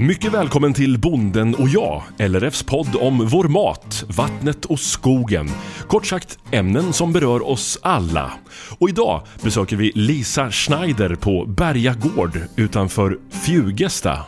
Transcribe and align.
Mycket 0.00 0.32
välkommen 0.32 0.74
till 0.74 0.98
Bonden 0.98 1.54
och 1.54 1.68
jag, 1.68 2.02
LRFs 2.18 2.62
podd 2.62 2.96
om 3.00 3.26
vår 3.26 3.44
mat, 3.44 4.04
vattnet 4.08 4.64
och 4.64 4.80
skogen. 4.80 5.50
Kort 5.88 6.06
sagt 6.06 6.38
ämnen 6.50 6.92
som 6.92 7.12
berör 7.12 7.48
oss 7.48 7.78
alla. 7.82 8.32
Och 8.78 8.88
idag 8.88 9.22
besöker 9.42 9.76
vi 9.76 9.92
Lisa 9.94 10.50
Schneider 10.50 11.14
på 11.14 11.44
Berga 11.46 11.94
gård 11.94 12.40
utanför 12.56 13.18
Fjugesta. 13.30 14.24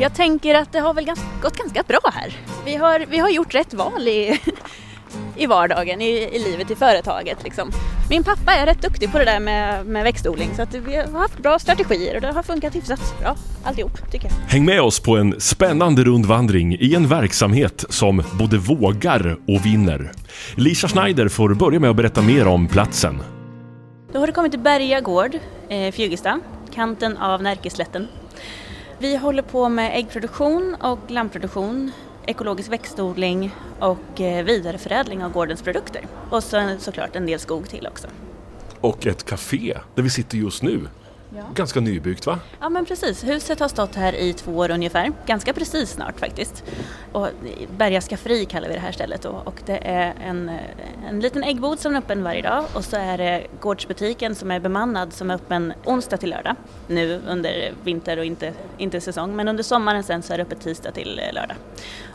Jag 0.00 0.14
tänker 0.14 0.54
att 0.54 0.72
det 0.72 0.80
har 0.80 0.94
väl 0.94 1.06
gått 1.42 1.56
ganska 1.56 1.82
bra 1.82 2.00
här. 2.12 2.32
Vi 2.64 2.76
har, 2.76 3.04
vi 3.10 3.18
har 3.18 3.28
gjort 3.28 3.54
rätt 3.54 3.74
val 3.74 4.08
i, 4.08 4.40
i 5.36 5.46
vardagen, 5.46 6.00
i, 6.00 6.10
i 6.32 6.38
livet, 6.38 6.70
i 6.70 6.74
företaget. 6.74 7.44
Liksom. 7.44 7.70
Min 8.10 8.24
pappa 8.24 8.52
är 8.52 8.66
rätt 8.66 8.82
duktig 8.82 9.12
på 9.12 9.18
det 9.18 9.24
där 9.24 9.40
med, 9.40 9.86
med 9.86 10.04
växtodling 10.04 10.50
så 10.56 10.62
att 10.62 10.74
vi 10.74 10.96
har 10.96 11.18
haft 11.18 11.38
bra 11.38 11.58
strategier 11.58 12.14
och 12.14 12.20
det 12.20 12.32
har 12.32 12.42
funkat 12.42 12.76
hyfsat 12.76 13.14
bra 13.20 13.36
alltihop 13.64 14.10
tycker 14.12 14.28
jag. 14.28 14.34
Häng 14.48 14.64
med 14.64 14.82
oss 14.82 15.00
på 15.00 15.16
en 15.16 15.40
spännande 15.40 16.04
rundvandring 16.04 16.76
i 16.80 16.94
en 16.94 17.08
verksamhet 17.08 17.84
som 17.88 18.22
både 18.38 18.58
vågar 18.58 19.36
och 19.46 19.66
vinner. 19.66 20.12
Lisa 20.54 20.88
Schneider 20.88 21.28
får 21.28 21.54
börja 21.54 21.80
med 21.80 21.90
att 21.90 21.96
berätta 21.96 22.22
mer 22.22 22.46
om 22.46 22.68
platsen. 22.68 23.22
Då 24.12 24.18
har 24.18 24.26
du 24.26 24.32
kommit 24.32 24.52
till 24.52 24.60
Berga 24.60 25.00
gård, 25.00 25.38
eh, 25.68 25.92
Fjugesta, 25.92 26.40
kanten 26.74 27.16
av 27.16 27.42
Närkeslätten. 27.42 28.08
Vi 28.98 29.16
håller 29.16 29.42
på 29.42 29.68
med 29.68 29.98
äggproduktion 29.98 30.76
och 30.80 30.98
lammproduktion 31.08 31.92
ekologisk 32.28 32.72
växtodling 32.72 33.54
och 33.78 34.20
eh, 34.20 34.44
vidareförädling 34.44 35.24
av 35.24 35.32
gårdens 35.32 35.62
produkter. 35.62 36.06
Och 36.30 36.44
så, 36.44 36.76
såklart 36.78 37.16
en 37.16 37.26
del 37.26 37.38
skog 37.38 37.68
till 37.68 37.86
också. 37.86 38.08
Och 38.80 39.06
ett 39.06 39.24
café 39.24 39.78
där 39.94 40.02
vi 40.02 40.10
sitter 40.10 40.38
just 40.38 40.62
nu. 40.62 40.88
Ja. 41.36 41.42
Ganska 41.54 41.80
nybyggt 41.80 42.26
va? 42.26 42.38
Ja 42.60 42.68
men 42.68 42.86
precis, 42.86 43.24
huset 43.24 43.60
har 43.60 43.68
stått 43.68 43.94
här 43.94 44.12
i 44.12 44.32
två 44.32 44.56
år 44.56 44.70
ungefär, 44.70 45.12
ganska 45.26 45.52
precis 45.52 45.90
snart 45.90 46.20
faktiskt. 46.20 46.64
Och 47.12 47.28
Berga 47.76 48.00
Skafferi 48.00 48.44
kallar 48.44 48.68
vi 48.68 48.74
det 48.74 48.80
här 48.80 48.92
stället 48.92 49.22
då. 49.22 49.42
och 49.44 49.62
det 49.66 49.88
är 49.88 50.14
en, 50.24 50.50
en 51.08 51.20
liten 51.20 51.44
äggbod 51.44 51.78
som 51.78 51.94
är 51.94 51.98
öppen 51.98 52.22
varje 52.22 52.42
dag 52.42 52.64
och 52.74 52.84
så 52.84 52.96
är 52.96 53.18
det 53.18 53.46
gårdsbutiken 53.60 54.34
som 54.34 54.50
är 54.50 54.60
bemannad 54.60 55.12
som 55.12 55.30
är 55.30 55.34
öppen 55.34 55.72
onsdag 55.84 56.16
till 56.16 56.30
lördag. 56.30 56.56
Nu 56.86 57.22
under 57.28 57.72
vinter 57.84 58.18
och 58.18 58.24
inte, 58.24 58.52
inte 58.78 59.00
säsong 59.00 59.36
men 59.36 59.48
under 59.48 59.62
sommaren 59.62 60.02
sen 60.02 60.22
så 60.22 60.32
är 60.32 60.36
det 60.36 60.42
öppet 60.42 60.60
tisdag 60.60 60.90
till 60.92 61.20
lördag. 61.34 61.56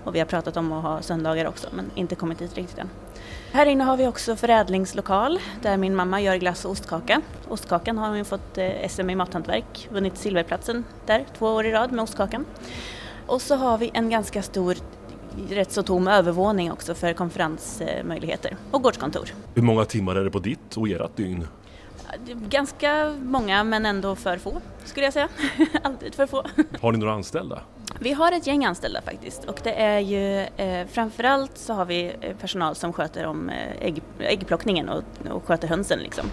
Och 0.04 0.16
vi 0.16 0.20
har 0.20 0.26
pratat 0.26 0.58
om 0.58 0.72
att 0.72 0.84
ha 0.84 1.02
söndagar 1.02 1.46
också 1.46 1.68
men 1.72 1.92
inte 1.96 2.16
kommit 2.16 2.40
dit 2.40 2.56
riktigt 2.56 2.78
än. 2.80 2.90
Här 3.54 3.66
inne 3.66 3.84
har 3.84 3.98
vi 3.98 4.08
också 4.08 4.36
förädlingslokal 4.36 5.40
där 5.62 5.78
min 5.78 5.96
mamma 5.96 6.22
gör 6.22 6.36
glass 6.36 6.66
och 6.66 6.72
ostkaka. 6.72 7.22
Ostkakan 7.50 7.98
har 7.98 8.10
hon 8.10 8.26
fått 8.26 8.58
eh, 8.58 8.88
SM 8.90 9.10
i 9.10 9.16
mathantverk, 9.16 9.90
vunnit 9.92 10.18
silverplatsen 10.18 10.84
där 11.06 11.26
två 11.38 11.46
år 11.46 11.66
i 11.66 11.72
rad 11.72 11.92
med 11.92 12.04
ostkakan. 12.04 12.46
Och 13.26 13.42
så 13.42 13.56
har 13.56 13.78
vi 13.78 13.92
en 13.94 14.10
ganska 14.10 14.42
stor 14.42 14.76
rätt 15.50 15.72
så 15.72 15.84
tom 15.84 16.08
övervåning 16.08 16.72
också 16.72 16.96
för 16.96 17.14
konferensmöjligheter 17.14 18.58
och 18.72 18.82
gårdskontor. 18.82 19.30
Hur 19.56 19.62
många 19.62 19.86
timmar 19.86 20.16
är 20.16 20.24
det 20.24 20.32
på 20.32 20.40
ditt 20.40 20.78
och 20.78 20.90
ert 20.90 21.18
dygn? 21.18 21.48
Ganska 22.50 23.16
många 23.22 23.64
men 23.64 23.86
ändå 23.86 24.16
för 24.16 24.38
få 24.38 24.62
skulle 24.86 25.06
jag 25.06 25.14
säga. 25.14 25.30
Alltid 25.84 26.16
för 26.16 26.28
få. 26.28 26.44
Har 26.82 26.92
ni 26.92 26.98
några 26.98 27.14
anställda? 27.14 27.62
Vi 28.00 28.14
har 28.14 28.32
ett 28.32 28.48
gäng 28.48 28.66
anställda 28.66 29.02
faktiskt 29.02 29.46
och 29.46 29.60
det 29.64 29.74
är 29.74 30.00
ju 30.00 30.40
eh, 30.40 30.88
framförallt 30.88 31.58
så 31.58 31.74
har 31.74 31.86
vi 31.86 32.16
eh, 32.22 32.36
personal 32.36 32.76
som 32.76 32.94
sköter 32.94 33.26
om 33.26 33.50
eh, 33.50 33.88
ägg, 33.88 34.02
äggplockningen 34.20 34.90
och, 34.90 35.04
och 35.30 35.46
sköter 35.46 35.68
hönsen 35.68 36.00
liksom. 36.00 36.26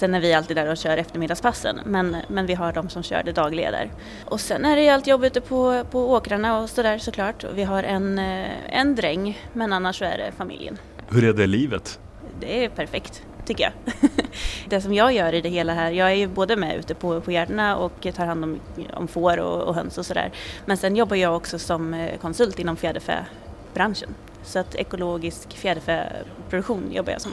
Sen 0.00 0.14
är 0.14 0.20
vi 0.20 0.34
alltid 0.34 0.56
där 0.56 0.70
och 0.70 0.76
kör 0.76 0.96
eftermiddagspassen 0.96 1.80
men, 1.84 2.16
men 2.28 2.46
vi 2.46 2.54
har 2.54 2.72
de 2.72 2.88
som 2.88 3.02
kör 3.02 3.22
det 3.22 3.32
dagliga 3.32 3.70
där. 3.70 3.90
Och 4.24 4.40
sen 4.40 4.64
är 4.64 4.76
det 4.76 4.82
ju 4.82 4.88
allt 4.88 5.06
jobb 5.06 5.24
ute 5.24 5.40
på, 5.40 5.84
på 5.90 6.10
åkrarna 6.10 6.58
och 6.58 6.70
sådär 6.70 6.98
såklart. 6.98 7.44
Vi 7.54 7.64
har 7.64 7.82
en, 7.82 8.18
eh, 8.18 8.78
en 8.78 8.94
dräng 8.94 9.38
men 9.52 9.72
annars 9.72 9.98
så 9.98 10.04
är 10.04 10.18
det 10.18 10.32
familjen. 10.36 10.78
Hur 11.08 11.24
är 11.24 11.32
det 11.32 11.46
livet? 11.46 12.00
Det 12.40 12.64
är 12.64 12.68
perfekt 12.68 13.22
tycker 13.46 13.64
jag. 13.64 13.94
det 14.68 14.80
som 14.80 14.94
jag 14.94 15.12
gör 15.12 15.32
i 15.32 15.40
det 15.40 15.48
hela 15.48 15.74
här, 15.74 15.90
jag 15.90 16.10
är 16.10 16.14
ju 16.14 16.26
både 16.26 16.56
med 16.56 16.76
ute 16.76 16.94
på, 16.94 17.20
på 17.20 17.32
gärdena 17.32 17.76
och 17.76 18.06
tar 18.14 18.26
hand 18.26 18.44
om, 18.44 18.60
om 18.94 19.08
får 19.08 19.38
och, 19.38 19.62
och 19.62 19.74
höns 19.74 19.98
och 19.98 20.06
sådär. 20.06 20.32
Men 20.66 20.76
sen 20.76 20.96
jobbar 20.96 21.16
jag 21.16 21.36
också 21.36 21.58
som 21.58 21.94
eh, 21.94 22.18
konsult 22.18 22.58
inom 22.58 22.76
fjäderfäbranschen. 22.76 24.14
Så 24.42 24.58
att 24.58 24.74
ekologisk 24.74 25.56
fjäderfäproduktion 25.56 26.92
jobbar 26.92 27.12
jag 27.12 27.20
som 27.20 27.32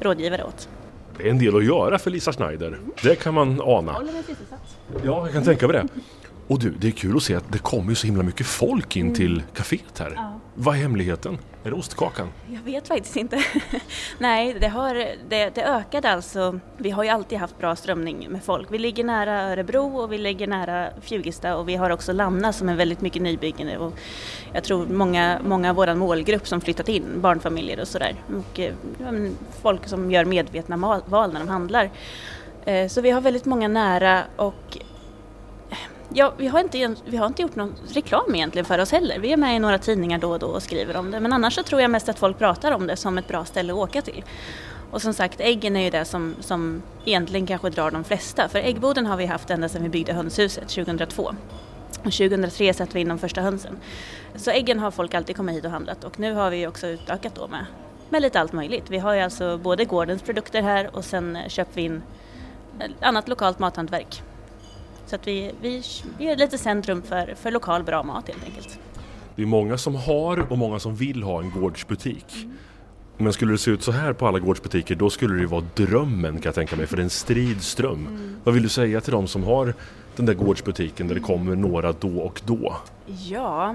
rådgivare 0.00 0.44
åt. 0.44 0.68
Det 1.16 1.26
är 1.26 1.30
en 1.30 1.38
del 1.38 1.56
att 1.56 1.64
göra 1.64 1.98
för 1.98 2.10
Lisa 2.10 2.32
Schneider. 2.32 2.78
Det 3.02 3.16
kan 3.16 3.34
man 3.34 3.60
ana. 3.60 3.92
Jag 3.92 3.98
håller 3.98 4.12
mig 4.12 4.22
sysselsatt. 4.22 4.76
Ja, 5.04 5.24
jag 5.24 5.32
kan 5.32 5.44
tänka 5.44 5.68
mig 5.68 5.76
det. 5.76 5.88
Och 6.46 6.58
du, 6.58 6.70
det 6.70 6.86
är 6.86 6.92
kul 6.92 7.16
att 7.16 7.22
se 7.22 7.34
att 7.34 7.52
det 7.52 7.58
kommer 7.58 7.94
så 7.94 8.06
himla 8.06 8.22
mycket 8.22 8.46
folk 8.46 8.96
in 8.96 9.02
mm. 9.02 9.14
till 9.14 9.42
kaféet 9.54 9.98
här. 9.98 10.12
Ja. 10.16 10.40
Vad 10.54 10.76
är 10.76 10.78
hemligheten? 10.78 11.38
Är 11.64 11.70
det 11.70 11.76
ostkakan? 11.76 12.28
Jag 12.52 12.60
vet 12.60 12.88
faktiskt 12.88 13.16
inte. 13.16 13.44
Nej, 14.18 14.56
det, 14.60 14.68
har, 14.68 14.94
det, 15.28 15.50
det 15.54 15.64
ökade 15.64 16.10
alltså. 16.10 16.60
Vi 16.76 16.90
har 16.90 17.04
ju 17.04 17.10
alltid 17.10 17.38
haft 17.38 17.58
bra 17.58 17.76
strömning 17.76 18.26
med 18.30 18.44
folk. 18.44 18.68
Vi 18.70 18.78
ligger 18.78 19.04
nära 19.04 19.42
Örebro 19.42 19.96
och 19.96 20.12
vi 20.12 20.18
ligger 20.18 20.46
nära 20.46 20.88
Fjugesta 21.00 21.56
och 21.56 21.68
vi 21.68 21.76
har 21.76 21.90
också 21.90 22.12
Lanna 22.12 22.52
som 22.52 22.68
är 22.68 22.76
väldigt 22.76 23.00
mycket 23.00 23.22
nybyggen 23.22 23.78
och 23.78 23.94
jag 24.52 24.64
tror 24.64 24.86
många, 24.86 25.40
många 25.44 25.70
av 25.70 25.76
vår 25.76 25.94
målgrupp 25.94 26.48
som 26.48 26.60
flyttat 26.60 26.88
in, 26.88 27.04
barnfamiljer 27.16 27.80
och 27.80 27.88
sådär. 27.88 28.14
Och 28.28 28.60
folk 29.62 29.88
som 29.88 30.10
gör 30.10 30.24
medvetna 30.24 31.02
val 31.06 31.32
när 31.32 31.40
de 31.40 31.48
handlar. 31.48 31.90
Eh, 32.64 32.88
så 32.88 33.00
vi 33.00 33.10
har 33.10 33.20
väldigt 33.20 33.44
många 33.44 33.68
nära 33.68 34.22
och 34.36 34.78
Ja, 36.16 36.32
vi 36.36 36.46
har, 36.46 36.60
inte, 36.60 36.94
vi 37.04 37.16
har 37.16 37.26
inte 37.26 37.42
gjort 37.42 37.56
någon 37.56 37.74
reklam 37.88 38.34
egentligen 38.34 38.64
för 38.64 38.78
oss 38.78 38.92
heller. 38.92 39.18
Vi 39.18 39.32
är 39.32 39.36
med 39.36 39.56
i 39.56 39.58
några 39.58 39.78
tidningar 39.78 40.18
då 40.18 40.30
och 40.30 40.38
då 40.38 40.46
och 40.46 40.62
skriver 40.62 40.96
om 40.96 41.10
det. 41.10 41.20
Men 41.20 41.32
annars 41.32 41.54
så 41.54 41.62
tror 41.62 41.80
jag 41.80 41.90
mest 41.90 42.08
att 42.08 42.18
folk 42.18 42.38
pratar 42.38 42.72
om 42.72 42.86
det 42.86 42.96
som 42.96 43.18
ett 43.18 43.28
bra 43.28 43.44
ställe 43.44 43.72
att 43.72 43.78
åka 43.78 44.02
till. 44.02 44.24
Och 44.90 45.02
som 45.02 45.14
sagt, 45.14 45.40
äggen 45.40 45.76
är 45.76 45.84
ju 45.84 45.90
det 45.90 46.04
som, 46.04 46.34
som 46.40 46.82
egentligen 47.04 47.46
kanske 47.46 47.70
drar 47.70 47.90
de 47.90 48.04
flesta. 48.04 48.48
För 48.48 48.58
äggboden 48.58 49.06
har 49.06 49.16
vi 49.16 49.26
haft 49.26 49.50
ända 49.50 49.68
sedan 49.68 49.82
vi 49.82 49.88
byggde 49.88 50.12
hönshuset 50.12 50.68
2002. 50.68 51.22
Och 52.04 52.12
2003 52.12 52.74
satte 52.74 52.94
vi 52.94 53.00
in 53.00 53.08
de 53.08 53.18
första 53.18 53.40
hönsen. 53.40 53.76
Så 54.36 54.50
äggen 54.50 54.78
har 54.78 54.90
folk 54.90 55.14
alltid 55.14 55.36
kommit 55.36 55.56
hit 55.56 55.64
och 55.64 55.70
handlat 55.70 56.04
och 56.04 56.18
nu 56.18 56.34
har 56.34 56.50
vi 56.50 56.66
också 56.66 56.86
utökat 56.86 57.34
då 57.34 57.48
med, 57.48 57.66
med 58.08 58.22
lite 58.22 58.40
allt 58.40 58.52
möjligt. 58.52 58.90
Vi 58.90 58.98
har 58.98 59.14
ju 59.14 59.20
alltså 59.20 59.58
både 59.58 59.84
gårdens 59.84 60.22
produkter 60.22 60.62
här 60.62 60.96
och 60.96 61.04
sen 61.04 61.36
eh, 61.36 61.48
köper 61.48 61.74
vi 61.74 61.82
in 61.82 62.02
annat 63.00 63.28
lokalt 63.28 63.58
mathantverk 63.58 64.22
så 65.06 65.16
att 65.16 65.28
vi, 65.28 65.50
vi, 65.60 65.82
vi 66.18 66.28
är 66.28 66.36
lite 66.36 66.58
centrum 66.58 67.02
för, 67.02 67.34
för 67.34 67.50
lokal 67.50 67.84
bra 67.84 68.02
mat 68.02 68.28
helt 68.28 68.44
enkelt. 68.44 68.78
Det 69.36 69.42
är 69.42 69.46
många 69.46 69.78
som 69.78 69.94
har 69.94 70.52
och 70.52 70.58
många 70.58 70.78
som 70.78 70.94
vill 70.94 71.22
ha 71.22 71.40
en 71.40 71.50
gårdsbutik. 71.50 72.26
Mm. 72.34 72.56
Men 73.16 73.32
skulle 73.32 73.52
det 73.52 73.58
se 73.58 73.70
ut 73.70 73.82
så 73.82 73.92
här 73.92 74.12
på 74.12 74.26
alla 74.26 74.38
gårdsbutiker 74.38 74.94
då 74.94 75.10
skulle 75.10 75.40
det 75.40 75.46
vara 75.46 75.64
drömmen 75.74 76.34
kan 76.34 76.42
jag 76.44 76.54
tänka 76.54 76.76
mig 76.76 76.86
för 76.86 76.96
det 76.96 77.02
är 77.02 77.04
en 77.04 77.10
strid 77.10 77.62
ström. 77.62 78.06
Mm. 78.06 78.36
Vad 78.44 78.54
vill 78.54 78.62
du 78.62 78.68
säga 78.68 79.00
till 79.00 79.12
de 79.12 79.28
som 79.28 79.44
har 79.44 79.74
den 80.16 80.26
där 80.26 80.34
gårdsbutiken 80.34 81.08
där 81.08 81.14
det 81.14 81.20
kommer 81.20 81.56
några 81.56 81.92
då 81.92 82.18
och 82.18 82.40
då? 82.44 82.76
Ja, 83.06 83.74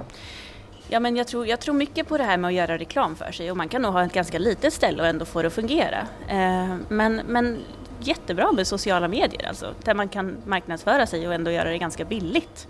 Ja, 0.91 0.99
men 0.99 1.15
jag, 1.15 1.27
tror, 1.27 1.47
jag 1.47 1.59
tror 1.59 1.73
mycket 1.75 2.07
på 2.07 2.17
det 2.17 2.23
här 2.23 2.37
med 2.37 2.47
att 2.47 2.53
göra 2.53 2.77
reklam 2.77 3.15
för 3.15 3.31
sig 3.31 3.51
och 3.51 3.57
man 3.57 3.69
kan 3.69 3.81
nog 3.81 3.93
ha 3.93 4.03
ett 4.05 4.13
ganska 4.13 4.39
litet 4.39 4.73
ställe 4.73 5.01
och 5.01 5.07
ändå 5.09 5.25
få 5.25 5.41
det 5.41 5.47
att 5.47 5.53
fungera. 5.53 6.07
Eh, 6.27 6.75
men, 6.89 7.21
men 7.27 7.57
jättebra 7.99 8.51
med 8.51 8.67
sociala 8.67 9.07
medier 9.07 9.47
alltså, 9.47 9.73
där 9.83 9.93
man 9.93 10.09
kan 10.09 10.37
marknadsföra 10.45 11.07
sig 11.07 11.27
och 11.27 11.33
ändå 11.33 11.51
göra 11.51 11.69
det 11.69 11.77
ganska 11.77 12.05
billigt. 12.05 12.67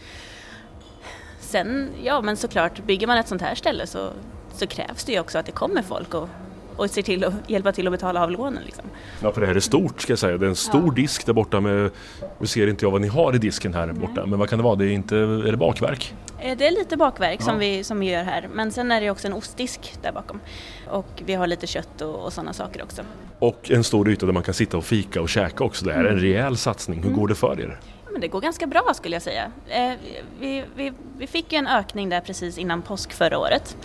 Sen, 1.40 1.90
ja 2.03 2.22
men 2.22 2.38
såklart, 2.38 2.85
bygger 2.85 3.07
man 3.07 3.17
ett 3.17 3.28
sånt 3.28 3.41
här 3.41 3.56
ställe 3.56 3.88
så, 3.88 4.09
så 4.53 4.67
krävs 4.67 5.03
det 5.03 5.12
ju 5.12 5.19
också 5.19 5.38
att 5.38 5.45
det 5.45 5.51
kommer 5.51 5.81
folk 5.81 6.13
och, 6.13 6.29
och 6.75 6.90
ser 6.90 7.01
till 7.01 7.23
att 7.23 7.34
hjälpa 7.47 7.72
till 7.72 7.88
att 7.88 7.91
betala 7.91 8.23
av 8.23 8.31
lånen. 8.31 8.63
Liksom. 8.66 8.85
Ja, 9.22 9.31
för 9.31 9.41
det 9.41 9.47
här 9.47 9.56
är 9.56 9.59
stort 9.59 10.01
ska 10.01 10.12
jag 10.12 10.19
säga. 10.19 10.38
Det 10.38 10.45
är 10.45 10.50
en 10.50 10.56
stor 10.56 10.88
ja. 10.88 10.94
disk 10.94 11.25
där 11.25 11.34
borta 11.34 11.59
med, 11.59 11.91
nu 12.40 12.47
ser 12.47 12.67
inte 12.67 12.85
jag 12.85 12.91
vad 12.91 13.01
ni 13.01 13.07
har 13.07 13.35
i 13.35 13.38
disken 13.38 13.73
här 13.73 13.88
borta, 13.88 14.13
Nej. 14.16 14.29
men 14.29 14.40
vad 14.40 14.50
kan 14.50 14.59
det 14.59 14.64
vara? 14.64 14.75
Det 14.75 14.85
är, 14.85 14.91
inte, 14.91 15.17
är 15.17 15.52
det 15.52 15.58
bakverk? 15.58 16.14
Eh, 16.41 16.58
det 16.58 16.68
är 16.68 16.72
lite 16.72 16.97
bakverk 16.97 17.40
ja. 17.40 17.46
som, 17.46 17.59
vi, 17.59 17.84
som 17.84 18.00
vi 18.00 18.12
gör 18.12 18.24
här, 18.24 18.50
men 18.53 18.72
sen 18.72 18.91
är 18.91 19.02
det 19.02 19.09
också 19.09 19.28
en 19.28 19.34
ostdisk 19.34 19.97
där 20.02 20.12
bakom. 20.12 20.40
Och 20.88 21.22
vi 21.26 21.34
har 21.34 21.47
lite 21.47 21.68
kött 21.68 22.02
och, 22.02 22.26
och 22.26 22.34
sådana 22.34 22.53
saker 22.53 22.84
också. 22.84 23.02
Och 23.40 23.72
en 23.72 23.84
stor 23.84 24.09
yta 24.09 24.26
där 24.26 24.34
man 24.34 24.44
kan 24.44 24.53
sitta 24.53 24.78
och 24.78 24.86
fika 24.86 25.22
och 25.22 25.30
käka 25.30 25.64
också. 25.64 25.86
Det 25.86 25.94
här 25.94 26.00
är 26.00 26.06
en 26.06 26.12
mm. 26.12 26.24
rejäl 26.24 26.58
satsning. 26.58 26.97
Hur 27.00 27.08
mm. 27.08 27.20
går 27.20 27.28
det 27.28 27.36
för 27.36 27.62
er? 27.62 27.80
Men 28.11 28.22
det 28.22 28.28
går 28.28 28.41
ganska 28.41 28.67
bra 28.67 28.94
skulle 28.94 29.16
jag 29.16 29.22
säga. 29.23 29.52
Eh, 29.67 29.94
vi, 30.40 30.64
vi, 30.76 30.94
vi 31.17 31.28
fick 31.28 31.52
ju 31.53 31.58
en 31.58 31.67
ökning 31.67 32.09
där 32.09 32.22
precis 32.22 32.58
innan 32.58 32.82
påsk 32.82 33.14
förra 33.14 33.40
året. 33.40 33.78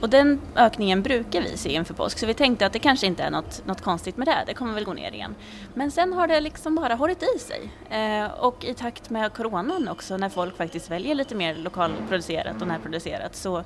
Och 0.00 0.10
den 0.10 0.40
ökningen 0.56 1.02
brukar 1.02 1.42
vi 1.42 1.56
se 1.56 1.72
inför 1.72 1.94
påsk 1.94 2.18
så 2.18 2.26
vi 2.26 2.34
tänkte 2.34 2.66
att 2.66 2.72
det 2.72 2.78
kanske 2.78 3.06
inte 3.06 3.22
är 3.22 3.30
något, 3.30 3.66
något 3.66 3.80
konstigt 3.80 4.16
med 4.16 4.26
det, 4.28 4.44
det 4.46 4.54
kommer 4.54 4.74
väl 4.74 4.84
gå 4.84 4.92
ner 4.92 5.12
igen. 5.12 5.34
Men 5.74 5.90
sen 5.90 6.12
har 6.12 6.28
det 6.28 6.40
liksom 6.40 6.74
bara 6.74 6.94
hållit 6.94 7.22
i 7.22 7.38
sig. 7.38 7.70
Eh, 7.90 8.30
och 8.30 8.64
i 8.64 8.74
takt 8.74 9.10
med 9.10 9.32
coronan 9.32 9.88
också 9.88 10.16
när 10.16 10.28
folk 10.28 10.56
faktiskt 10.56 10.90
väljer 10.90 11.14
lite 11.14 11.34
mer 11.34 11.54
lokalproducerat 11.54 12.62
och 12.62 12.68
närproducerat 12.68 13.36
så, 13.36 13.64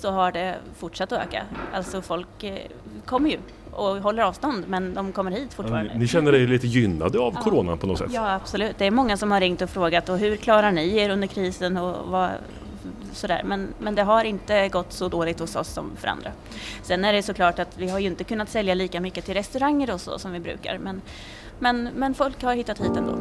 så 0.00 0.10
har 0.10 0.32
det 0.32 0.54
fortsatt 0.76 1.12
att 1.12 1.26
öka. 1.26 1.42
Alltså 1.72 2.02
folk 2.02 2.44
eh, 2.44 2.58
kommer 3.06 3.30
ju 3.30 3.38
och 3.70 3.96
håller 3.96 4.22
avstånd 4.22 4.64
men 4.68 4.94
de 4.94 5.12
kommer 5.12 5.30
hit 5.30 5.54
fortfarande. 5.54 5.94
Ni 5.94 6.06
känner 6.06 6.34
er 6.34 6.46
lite 6.46 6.66
gynnade 6.66 7.18
av 7.18 7.32
ja. 7.34 7.40
coronan 7.40 7.78
på 7.78 7.86
något 7.86 7.98
sätt? 7.98 8.10
Ja 8.12 8.34
absolut, 8.34 8.78
det 8.78 8.86
är 8.86 8.90
många 8.90 9.16
som 9.16 9.30
har 9.30 9.40
ringt 9.40 9.62
och 9.62 9.70
frågat 9.70 10.08
och 10.08 10.18
hur 10.18 10.36
klarar 10.36 10.72
ni 10.72 10.96
er 10.96 11.10
under 11.10 11.28
krisen 11.28 11.76
och 11.76 12.08
vad, 12.10 12.30
sådär. 13.12 13.42
Men, 13.44 13.74
men 13.78 13.94
det 13.94 14.02
har 14.02 14.24
inte 14.24 14.68
gått 14.68 14.92
så 14.92 15.08
dåligt 15.08 15.40
hos 15.40 15.56
oss 15.56 15.68
som 15.68 15.90
för 15.96 16.08
andra. 16.08 16.30
Sen 16.82 17.04
är 17.04 17.12
det 17.12 17.22
såklart 17.22 17.58
att 17.58 17.78
vi 17.78 17.88
har 17.88 17.98
ju 17.98 18.06
inte 18.06 18.24
kunnat 18.24 18.48
sälja 18.48 18.74
lika 18.74 19.00
mycket 19.00 19.24
till 19.24 19.34
restauranger 19.34 19.90
och 19.90 20.00
så 20.00 20.18
som 20.18 20.32
vi 20.32 20.40
brukar. 20.40 20.78
Men, 20.78 21.00
men, 21.58 21.88
men 21.94 22.14
folk 22.14 22.42
har 22.42 22.54
hittat 22.54 22.78
hit 22.78 22.96
ändå. 22.96 23.18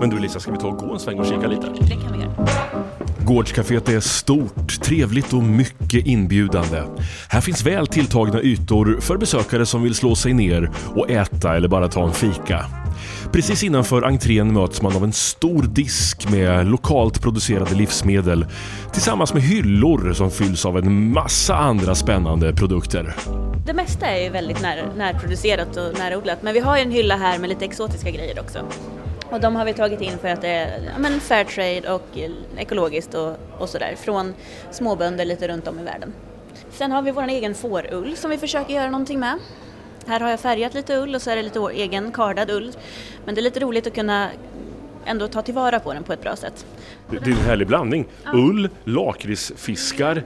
Men 0.00 0.10
du 0.10 0.18
Lisa, 0.18 0.40
ska 0.40 0.52
vi 0.52 0.58
ta 0.58 0.68
och 0.68 0.78
gå 0.78 0.92
en 0.92 1.00
sväng 1.00 1.18
och 1.18 1.26
kika 1.26 1.46
lite? 1.46 1.66
Det 1.66 1.96
kan 1.96 2.12
vi 2.12 2.18
göra. 2.18 2.32
Gårdscaféet 3.26 3.88
är 3.88 4.00
stort, 4.00 4.80
trevligt 4.82 5.32
och 5.32 5.42
mycket 5.42 6.06
inbjudande. 6.06 6.82
Här 7.28 7.40
finns 7.40 7.66
väl 7.66 7.86
tilltagna 7.86 8.40
ytor 8.42 8.98
för 9.00 9.16
besökare 9.16 9.66
som 9.66 9.82
vill 9.82 9.94
slå 9.94 10.14
sig 10.14 10.32
ner 10.32 10.70
och 10.94 11.10
äta 11.10 11.56
eller 11.56 11.68
bara 11.68 11.88
ta 11.88 12.06
en 12.06 12.12
fika. 12.12 12.64
Precis 13.32 13.62
innanför 13.62 14.02
entrén 14.02 14.52
möts 14.52 14.82
man 14.82 14.96
av 14.96 15.04
en 15.04 15.12
stor 15.12 15.62
disk 15.62 16.30
med 16.30 16.66
lokalt 16.66 17.22
producerade 17.22 17.74
livsmedel 17.74 18.46
tillsammans 18.92 19.34
med 19.34 19.42
hyllor 19.42 20.12
som 20.12 20.30
fylls 20.30 20.66
av 20.66 20.78
en 20.78 21.12
massa 21.12 21.56
andra 21.56 21.94
spännande 21.94 22.52
produkter. 22.52 23.16
Det 23.66 23.72
mesta 23.72 24.06
är 24.06 24.22
ju 24.22 24.30
väldigt 24.30 24.62
när, 24.62 24.88
närproducerat 24.96 25.76
och 25.76 25.98
närodlat 25.98 26.42
men 26.42 26.54
vi 26.54 26.60
har 26.60 26.76
ju 26.76 26.82
en 26.82 26.90
hylla 26.90 27.16
här 27.16 27.38
med 27.38 27.48
lite 27.48 27.64
exotiska 27.64 28.10
grejer 28.10 28.40
också. 28.40 28.58
Och 29.30 29.40
de 29.40 29.56
har 29.56 29.64
vi 29.64 29.74
tagit 29.74 30.00
in 30.00 30.18
för 30.18 30.28
att 30.28 30.40
det 30.40 30.48
är 30.48 30.80
ja, 30.92 30.98
men 30.98 31.20
fair 31.20 31.44
trade 31.44 31.94
och 31.94 32.18
ekologiskt 32.56 33.14
och, 33.14 33.36
och 33.58 33.68
sådär 33.68 33.94
från 34.04 34.34
småbönder 34.70 35.24
lite 35.24 35.48
runt 35.48 35.68
om 35.68 35.78
i 35.78 35.82
världen. 35.82 36.12
Sen 36.70 36.92
har 36.92 37.02
vi 37.02 37.10
vår 37.10 37.28
egen 37.28 37.54
fårull 37.54 38.16
som 38.16 38.30
vi 38.30 38.38
försöker 38.38 38.74
göra 38.74 38.90
någonting 38.90 39.20
med. 39.20 39.38
Här 40.06 40.20
har 40.20 40.30
jag 40.30 40.40
färgat 40.40 40.74
lite 40.74 40.96
ull 40.96 41.14
och 41.14 41.22
så 41.22 41.30
är 41.30 41.36
det 41.36 41.42
lite 41.42 41.58
egen 41.72 42.12
kardad 42.12 42.50
ull. 42.50 42.72
Men 43.24 43.34
det 43.34 43.40
är 43.40 43.42
lite 43.42 43.60
roligt 43.60 43.86
att 43.86 43.94
kunna 43.94 44.30
ändå 45.04 45.28
ta 45.28 45.42
tillvara 45.42 45.80
på 45.80 45.92
den 45.92 46.04
på 46.04 46.12
ett 46.12 46.22
bra 46.22 46.36
sätt. 46.36 46.66
Det, 47.10 47.18
det 47.18 47.30
är 47.30 47.34
en 47.34 47.40
härlig 47.40 47.66
blandning. 47.66 48.08
Ja. 48.24 48.30
Ull, 48.34 48.68
lakritsfiskar, 48.84 50.24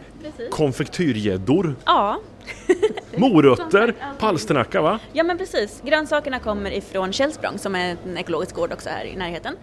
konfektyrgäddor. 0.51 1.75
Ja. 1.85 2.21
Morötter, 3.17 3.95
palsternacka 4.19 4.83
va? 4.83 4.99
Ja 5.13 5.25
men 5.25 5.39
precis. 5.39 5.83
Grönsakerna 5.85 6.39
kommer 6.39 6.71
ifrån 6.71 7.13
Källsprång 7.13 7.59
som 7.59 7.75
är 7.75 7.97
en 8.05 8.19
ekologisk 8.19 8.55
gård 8.55 8.73
också 8.73 8.89
här 8.89 9.05
i 9.05 9.17
närheten. 9.17 9.57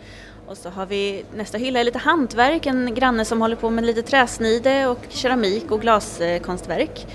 Och 0.48 0.58
så 0.58 0.70
har 0.70 0.86
vi 0.86 1.24
nästa 1.36 1.58
hylla 1.58 1.80
är 1.80 1.84
lite 1.84 2.00
hantverk, 2.00 2.66
en 2.66 2.96
granne 2.96 3.26
som 3.26 3.42
håller 3.42 3.56
på 3.56 3.70
med 3.70 3.86
lite 3.86 4.02
träsnide 4.02 4.88
och 4.88 5.00
keramik 5.10 5.72
och 5.72 5.82
glaskonstverk. 5.82 7.08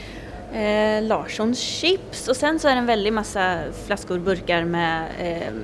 Eh, 0.52 1.02
Larssons 1.02 1.58
chips 1.58 2.28
och 2.28 2.36
sen 2.36 2.58
så 2.58 2.68
är 2.68 2.72
det 2.72 2.78
en 2.78 2.86
väldig 2.86 3.12
massa 3.12 3.58
flaskor, 3.86 4.18
burkar 4.18 4.64
med 4.64 5.08
eh, 5.20 5.54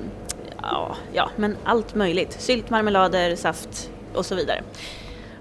ja, 0.61 0.95
ja, 1.13 1.29
men 1.35 1.57
allt 1.63 1.95
möjligt. 1.95 2.35
Sylt, 2.39 2.69
marmelader, 2.69 3.35
saft 3.35 3.91
och 4.13 4.25
så 4.25 4.35
vidare. 4.35 4.61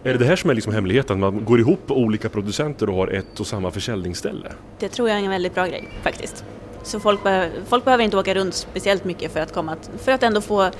Är 0.03 0.13
det 0.13 0.19
det 0.19 0.25
här 0.25 0.37
som 0.37 0.51
är 0.51 0.55
liksom 0.55 0.75
hemligheten? 0.75 1.21
Man 1.21 1.45
går 1.45 1.61
ihop 1.61 1.91
olika 1.91 2.29
producenter 2.29 2.89
och 2.89 2.97
har 2.97 3.09
ett 3.09 3.41
och 3.41 3.47
samma 3.47 3.71
försäljningsställe? 3.71 4.53
Det 4.79 4.89
tror 4.89 5.09
jag 5.09 5.19
är 5.19 5.25
en 5.25 5.31
väldigt 5.31 5.55
bra 5.55 5.67
grej 5.67 5.89
faktiskt. 6.03 6.45
Så 6.83 7.01
folk, 7.01 7.23
be 7.23 7.51
folk 7.67 7.85
behöver 7.85 8.05
inte 8.05 8.17
åka 8.17 8.35
runt 8.35 8.55
speciellt 8.55 9.05
mycket 9.05 9.33
för 9.33 9.41
att, 9.41 9.55
komma 9.55 9.77
för 9.99 10.13
att 10.13 10.23
ändå 10.23 10.41
få 10.41 10.71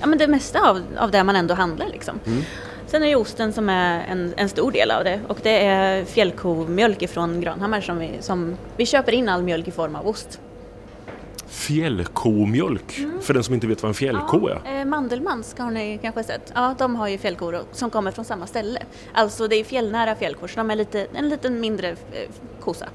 ja, 0.00 0.06
men 0.06 0.18
det 0.18 0.28
mesta 0.28 0.70
av, 0.70 0.82
av 0.98 1.10
det 1.10 1.24
man 1.24 1.36
ändå 1.36 1.54
handlar. 1.54 1.86
Liksom. 1.88 2.20
Mm. 2.26 2.42
Sen 2.94 3.02
är 3.02 3.06
det 3.06 3.16
osten 3.16 3.52
som 3.52 3.68
är 3.68 4.04
en, 4.04 4.34
en, 4.36 4.48
stor 4.48 4.72
del 4.72 4.90
av 4.90 5.04
det 5.04 5.20
och 5.28 5.38
det 5.42 5.64
är 5.64 6.04
fjällkomjölk 6.04 7.02
ifrån 7.02 7.40
Granhammar 7.40 7.80
som 7.80 7.98
vi, 7.98 8.10
som 8.20 8.56
vi 8.76 8.86
köper 8.86 9.12
in 9.12 9.28
all 9.28 9.42
mjölk 9.42 9.68
i 9.68 9.70
form 9.70 9.96
av 9.96 10.08
ost. 10.08 10.40
Fjällkomjölk, 11.46 12.98
mm. 12.98 13.20
för 13.20 13.34
den 13.34 13.44
som 13.44 13.54
inte 13.54 13.66
vet 13.66 13.82
vad 13.82 13.88
en 13.88 13.94
fjällko 13.94 14.48
ja, 14.50 14.70
är. 14.70 14.78
Eh, 14.78 14.84
Mandelmans 14.84 15.54
har 15.58 15.70
ni 15.70 15.98
kanske 16.02 16.24
sett. 16.24 16.52
Ja, 16.54 16.74
de 16.78 16.96
har 16.96 17.08
ju 17.08 17.18
fjällkor 17.18 17.62
som 17.72 17.90
kommer 17.90 18.10
från 18.10 18.24
samma 18.24 18.46
ställe. 18.46 18.82
Alltså 19.12 19.48
det 19.48 19.56
är 19.56 19.64
fjällnära 19.64 20.14
fjällkor 20.14 20.48
så 20.48 20.56
de 20.56 20.70
är 20.70 20.76
lite, 20.76 21.06
en 21.14 21.28
lite 21.28 21.50
mindre 21.50 21.88
eh, 21.88 21.96
kossa. 22.60 22.86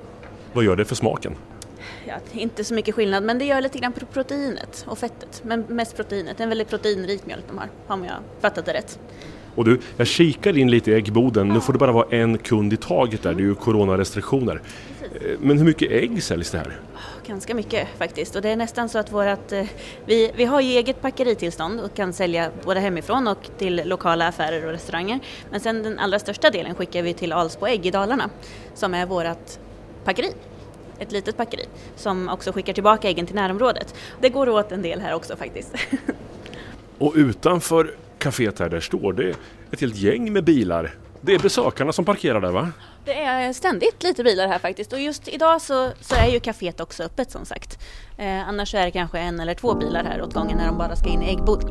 Vad 0.54 0.64
gör 0.64 0.76
det 0.76 0.86
för 0.86 0.96
smaken? 0.96 1.36
Ja, 2.08 2.16
inte 2.32 2.64
så 2.64 2.74
mycket 2.74 2.96
skillnad 2.96 3.24
men 3.24 3.40
det 3.40 3.46
gör 3.46 3.62
lite 3.62 3.80
grann 3.80 3.94
på 3.94 4.06
proteinet 4.06 4.86
och 4.88 4.98
fettet. 4.98 5.42
Men 5.46 5.62
mest 5.62 5.96
proteinet. 5.96 6.38
Det 6.38 6.42
är 6.42 6.44
en 6.44 6.50
väldigt 6.50 6.70
proteinrik 6.70 7.26
mjölk 7.26 7.44
de 7.48 7.58
har, 7.58 7.70
om 7.88 8.06
jag 8.06 8.16
fattat 8.42 8.66
det 8.66 8.74
rätt. 8.74 9.00
Och 9.60 9.66
du, 9.66 9.80
jag 9.98 10.08
kikar 10.08 10.58
in 10.58 10.72
lite 10.72 10.92
i 10.92 10.94
äggboden. 10.94 11.48
Nu 11.48 11.62
får 11.62 11.74
det 11.74 11.80
bara 11.80 11.92
vara 11.92 12.08
en 12.10 12.38
kund 12.38 12.74
i 12.74 12.78
taget 12.78 13.24
där. 13.24 13.34
Det 13.34 13.42
är 13.42 13.46
ju 13.46 13.56
coronarestriktioner. 13.56 14.62
Eh, 15.02 15.40
men 15.40 15.58
hur 15.58 15.66
mycket 15.66 15.92
ägg 15.92 16.24
säljs 16.24 16.52
det 16.52 16.58
här? 16.58 16.80
Ganska 17.28 17.56
mycket 17.56 17.88
faktiskt 17.98 18.36
och 18.36 18.42
det 18.42 18.50
är 18.50 18.56
nästan 18.56 18.90
så 18.90 19.00
att 19.00 19.12
vårat, 19.12 19.52
eh, 19.52 19.66
vi, 20.06 20.32
vi 20.36 20.46
har 20.46 20.62
ju 20.62 20.70
eget 20.70 21.02
packeritillstånd 21.02 21.80
och 21.80 21.94
kan 21.94 22.14
sälja 22.14 22.52
både 22.64 22.80
hemifrån 22.80 23.28
och 23.28 23.50
till 23.58 23.82
lokala 23.86 24.28
affärer 24.28 24.66
och 24.66 24.72
restauranger. 24.72 25.20
Men 25.52 25.60
sen 25.60 25.84
den 25.84 26.00
allra 26.00 26.20
största 26.20 26.50
delen 26.50 26.76
skickar 26.76 27.02
vi 27.02 27.14
till 27.14 27.32
Alsbo 27.32 27.68
Ägg 27.68 27.86
i 27.86 27.92
Dalarna 27.92 28.30
som 28.74 28.94
är 28.94 29.06
vårat 29.06 29.60
packeri 30.04 30.32
ett 31.00 31.12
litet 31.12 31.38
packeri 31.38 31.66
som 31.96 32.30
också 32.30 32.52
skickar 32.52 32.74
tillbaka 32.74 33.10
äggen 33.10 33.26
till 33.26 33.36
närområdet. 33.36 33.96
Det 34.22 34.30
går 34.30 34.50
åt 34.50 34.72
en 34.72 34.82
del 34.82 35.02
här 35.02 35.14
också 35.14 35.36
faktiskt. 35.36 35.76
Och 36.98 37.14
utanför 37.16 37.96
kaféet 38.20 38.60
här, 38.60 38.70
där 38.70 38.80
står 38.80 39.14
det 39.14 39.36
ett 39.72 39.82
helt 39.82 39.96
gäng 39.96 40.34
med 40.34 40.44
bilar. 40.44 40.96
Det 41.22 41.34
är 41.34 41.40
besökarna 41.40 41.92
som 41.94 42.06
parkerar 42.06 42.42
där 42.42 42.52
va? 42.52 42.72
Det 43.06 43.14
är 43.14 43.54
ständigt 43.54 44.04
lite 44.04 44.24
bilar 44.24 44.48
här 44.48 44.60
faktiskt 44.60 44.94
och 44.94 45.00
just 45.00 45.28
idag 45.28 45.62
så, 45.62 45.90
så 46.02 46.16
är 46.16 46.28
ju 46.28 46.40
kaféet 46.40 46.82
också 46.82 47.04
öppet 47.04 47.32
som 47.32 47.46
sagt. 47.46 47.80
Eh, 48.18 48.48
annars 48.50 48.76
är 48.76 48.86
det 48.86 48.92
kanske 48.92 49.20
en 49.20 49.40
eller 49.40 49.54
två 49.54 49.76
bilar 49.76 50.04
här 50.04 50.22
åt 50.22 50.34
gången 50.34 50.58
när 50.58 50.68
de 50.68 50.78
bara 50.78 50.96
ska 50.96 51.10
in 51.10 51.22
i 51.22 51.30
äggbod. 51.30 51.64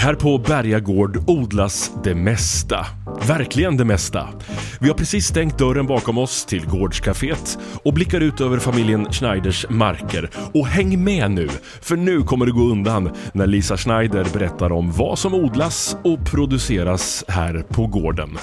Här 0.00 0.14
på 0.14 0.38
Berga 0.38 0.80
Gård 0.80 1.18
odlas 1.26 1.92
det 2.04 2.14
mesta. 2.14 2.86
Verkligen 3.26 3.76
det 3.76 3.84
mesta. 3.84 4.28
Vi 4.80 4.88
har 4.88 4.94
precis 4.94 5.26
stängt 5.26 5.58
dörren 5.58 5.86
bakom 5.86 6.18
oss 6.18 6.44
till 6.44 6.66
gårdscaféet 6.66 7.58
och 7.84 7.94
blickar 7.94 8.20
ut 8.20 8.40
över 8.40 8.58
familjen 8.58 9.12
Schneiders 9.12 9.66
marker. 9.68 10.30
Och 10.54 10.66
häng 10.66 11.04
med 11.04 11.30
nu, 11.30 11.48
för 11.80 11.96
nu 11.96 12.22
kommer 12.22 12.46
det 12.46 12.52
gå 12.52 12.62
undan 12.62 13.10
när 13.32 13.46
Lisa 13.46 13.76
Schneider 13.76 14.26
berättar 14.32 14.72
om 14.72 14.92
vad 14.92 15.18
som 15.18 15.34
odlas 15.34 15.96
och 16.04 16.26
produceras 16.26 17.24
här 17.28 17.64
på 17.68 17.86
gården. 17.86 18.38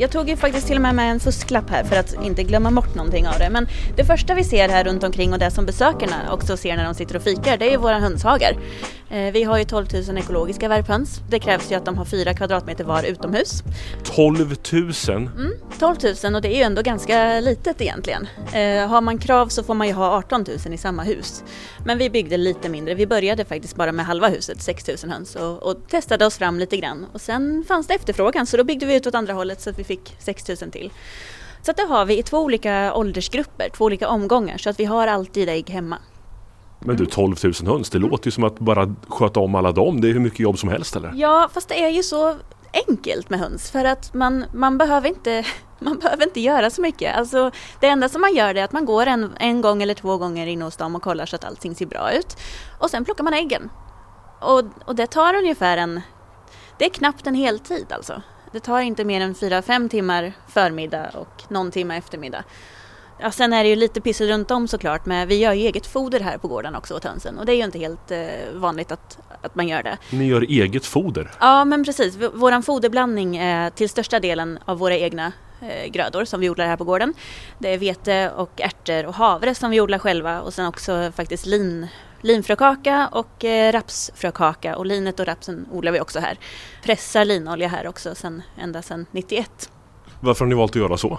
Jag 0.00 0.10
tog 0.10 0.28
ju 0.28 0.36
faktiskt 0.36 0.66
till 0.66 0.76
och 0.76 0.82
med 0.82 0.94
med 0.94 1.10
en 1.10 1.20
fusklapp 1.20 1.70
här 1.70 1.84
för 1.84 1.96
att 1.96 2.14
inte 2.24 2.42
glömma 2.42 2.70
bort 2.70 2.94
någonting 2.94 3.28
av 3.28 3.34
det. 3.38 3.50
Men 3.50 3.66
det 3.96 4.04
första 4.04 4.34
vi 4.34 4.44
ser 4.44 4.68
här 4.68 4.84
runt 4.84 5.04
omkring 5.04 5.32
och 5.32 5.38
det 5.38 5.50
som 5.50 5.66
besökarna 5.66 6.32
också 6.32 6.56
ser 6.56 6.76
när 6.76 6.84
de 6.84 6.94
sitter 6.94 7.16
och 7.16 7.22
fikar, 7.22 7.56
det 7.56 7.66
är 7.66 7.70
ju 7.70 7.76
våra 7.76 7.98
hönshagar. 7.98 8.52
Eh, 9.10 9.32
vi 9.32 9.42
har 9.42 9.58
ju 9.58 9.64
12 9.64 9.86
000 10.08 10.18
ekologiska 10.18 10.68
värphöns. 10.68 11.20
Det 11.30 11.38
krävs 11.38 11.72
ju 11.72 11.74
att 11.74 11.84
de 11.84 11.98
har 11.98 12.04
4 12.04 12.34
kvadratmeter 12.34 12.84
var 12.84 13.02
utomhus. 13.02 13.62
12 14.04 14.56
000? 14.72 14.92
Mm, 15.08 15.52
12 15.78 15.96
000 16.24 16.34
och 16.34 16.42
det 16.42 16.54
är 16.54 16.56
ju 16.56 16.62
ändå 16.62 16.82
ganska 16.82 17.40
litet 17.40 17.80
egentligen. 17.80 18.28
Eh, 18.52 18.88
har 18.88 19.00
man 19.00 19.18
krav 19.18 19.48
så 19.48 19.62
får 19.62 19.74
man 19.74 19.86
ju 19.86 19.92
ha 19.92 20.16
18 20.18 20.44
000 20.64 20.74
i 20.74 20.78
samma 20.78 21.02
hus. 21.02 21.44
Men 21.84 21.98
vi 21.98 22.10
byggde 22.10 22.36
lite 22.36 22.68
mindre. 22.68 22.94
Vi 22.94 23.06
började 23.06 23.44
faktiskt 23.44 23.76
bara 23.76 23.92
med 23.92 24.06
halva 24.06 24.28
huset, 24.28 24.62
6 24.62 24.88
000 24.88 25.12
höns 25.12 25.36
och, 25.36 25.62
och 25.62 25.76
testade 25.88 26.26
oss 26.26 26.38
fram 26.38 26.58
lite 26.58 26.76
grann. 26.76 27.06
Och 27.12 27.20
sen 27.20 27.64
fanns 27.68 27.86
det 27.86 27.94
efterfrågan 27.94 28.46
så 28.46 28.56
då 28.56 28.64
byggde 28.64 28.86
vi 28.86 28.94
ut 28.94 29.06
åt 29.06 29.14
andra 29.14 29.32
hållet 29.32 29.60
så 29.60 29.70
att 29.70 29.78
vi 29.78 29.84
fick 29.84 30.16
6 30.18 30.48
000 30.48 30.56
till. 30.56 30.90
Så 31.62 31.70
att 31.70 31.76
det 31.76 31.82
har 31.82 32.04
vi 32.04 32.18
i 32.18 32.22
två 32.22 32.38
olika 32.38 32.94
åldersgrupper, 32.94 33.68
två 33.68 33.84
olika 33.84 34.08
omgångar 34.08 34.58
så 34.58 34.70
att 34.70 34.80
vi 34.80 34.84
har 34.84 35.06
alltid 35.06 35.48
ägg 35.48 35.70
hemma. 35.70 35.98
Men 36.78 36.96
du 36.96 37.06
12 37.06 37.36
000 37.44 37.52
höns, 37.66 37.90
det 37.90 37.98
låter 37.98 38.26
ju 38.26 38.30
som 38.30 38.44
att 38.44 38.58
bara 38.58 38.94
sköta 39.08 39.40
om 39.40 39.54
alla 39.54 39.72
dem. 39.72 40.00
Det 40.00 40.08
är 40.08 40.12
hur 40.12 40.20
mycket 40.20 40.40
jobb 40.40 40.58
som 40.58 40.68
helst 40.68 40.96
eller? 40.96 41.12
Ja, 41.14 41.50
fast 41.54 41.68
det 41.68 41.84
är 41.84 41.88
ju 41.88 42.02
så 42.02 42.34
enkelt 42.72 43.30
med 43.30 43.40
höns 43.40 43.70
för 43.70 43.84
att 43.84 44.14
man, 44.14 44.44
man, 44.52 44.78
behöver, 44.78 45.08
inte, 45.08 45.44
man 45.78 45.98
behöver 45.98 46.24
inte 46.24 46.40
göra 46.40 46.70
så 46.70 46.82
mycket. 46.82 47.16
Alltså, 47.16 47.50
det 47.80 47.86
enda 47.86 48.08
som 48.08 48.20
man 48.20 48.34
gör 48.34 48.54
är 48.54 48.64
att 48.64 48.72
man 48.72 48.84
går 48.84 49.06
en, 49.06 49.32
en 49.40 49.60
gång 49.60 49.82
eller 49.82 49.94
två 49.94 50.18
gånger 50.18 50.46
in 50.46 50.62
hos 50.62 50.76
dem 50.76 50.96
och 50.96 51.02
kollar 51.02 51.26
så 51.26 51.36
att 51.36 51.44
allting 51.44 51.74
ser 51.74 51.86
bra 51.86 52.12
ut. 52.12 52.36
Och 52.78 52.90
sen 52.90 53.04
plockar 53.04 53.24
man 53.24 53.34
äggen. 53.34 53.70
Och, 54.40 54.62
och 54.84 54.94
det 54.94 55.06
tar 55.06 55.34
ungefär 55.34 55.76
en, 55.76 56.00
det 56.78 56.84
är 56.84 56.90
knappt 56.90 57.26
en 57.26 57.34
heltid 57.34 57.86
alltså. 57.90 58.22
Det 58.52 58.60
tar 58.60 58.80
inte 58.80 59.04
mer 59.04 59.20
än 59.20 59.34
4-5 59.34 59.88
timmar 59.88 60.32
förmiddag 60.48 61.10
och 61.14 61.42
någon 61.48 61.70
timme 61.70 61.96
eftermiddag. 61.96 62.44
Ja, 63.20 63.30
sen 63.30 63.52
är 63.52 63.64
det 63.64 63.70
ju 63.70 63.76
lite 63.76 64.00
pyssel 64.00 64.28
runt 64.28 64.50
om 64.50 64.68
såklart, 64.68 65.06
men 65.06 65.28
vi 65.28 65.34
gör 65.34 65.52
ju 65.52 65.66
eget 65.66 65.86
foder 65.86 66.20
här 66.20 66.38
på 66.38 66.48
gården 66.48 66.74
också 66.74 66.94
åt 66.94 67.04
hönsen 67.04 67.38
och 67.38 67.46
det 67.46 67.52
är 67.52 67.56
ju 67.56 67.64
inte 67.64 67.78
helt 67.78 68.10
eh, 68.10 68.18
vanligt 68.54 68.92
att, 68.92 69.18
att 69.42 69.54
man 69.54 69.68
gör 69.68 69.82
det. 69.82 69.98
Ni 70.10 70.26
gör 70.26 70.42
eget 70.42 70.86
foder? 70.86 71.30
Ja, 71.40 71.64
men 71.64 71.84
precis. 71.84 72.18
Vår 72.34 72.62
foderblandning 72.62 73.36
är 73.36 73.70
till 73.70 73.88
största 73.88 74.20
delen 74.20 74.58
av 74.64 74.78
våra 74.78 74.96
egna 74.96 75.32
eh, 75.60 75.90
grödor 75.90 76.24
som 76.24 76.40
vi 76.40 76.50
odlar 76.50 76.66
här 76.66 76.76
på 76.76 76.84
gården. 76.84 77.14
Det 77.58 77.74
är 77.74 77.78
vete 77.78 78.30
och 78.36 78.60
ärtor 78.60 79.06
och 79.06 79.14
havre 79.14 79.54
som 79.54 79.70
vi 79.70 79.80
odlar 79.80 79.98
själva 79.98 80.40
och 80.40 80.54
sen 80.54 80.66
också 80.66 81.12
faktiskt 81.16 81.46
lin, 81.46 81.86
linfrökaka 82.20 83.08
och 83.12 83.44
eh, 83.44 83.72
rapsfrökaka 83.72 84.76
och 84.76 84.86
linet 84.86 85.20
och 85.20 85.26
rapsen 85.26 85.66
odlar 85.72 85.92
vi 85.92 86.00
också 86.00 86.20
här. 86.20 86.38
Pressar 86.84 87.24
linolja 87.24 87.68
här 87.68 87.86
också 87.86 88.14
sen, 88.14 88.42
ända 88.58 88.82
sedan 88.82 89.06
91. 89.10 89.70
Varför 90.20 90.44
har 90.44 90.48
ni 90.48 90.54
valt 90.54 90.70
att 90.72 90.76
göra 90.76 90.96
så? 90.96 91.18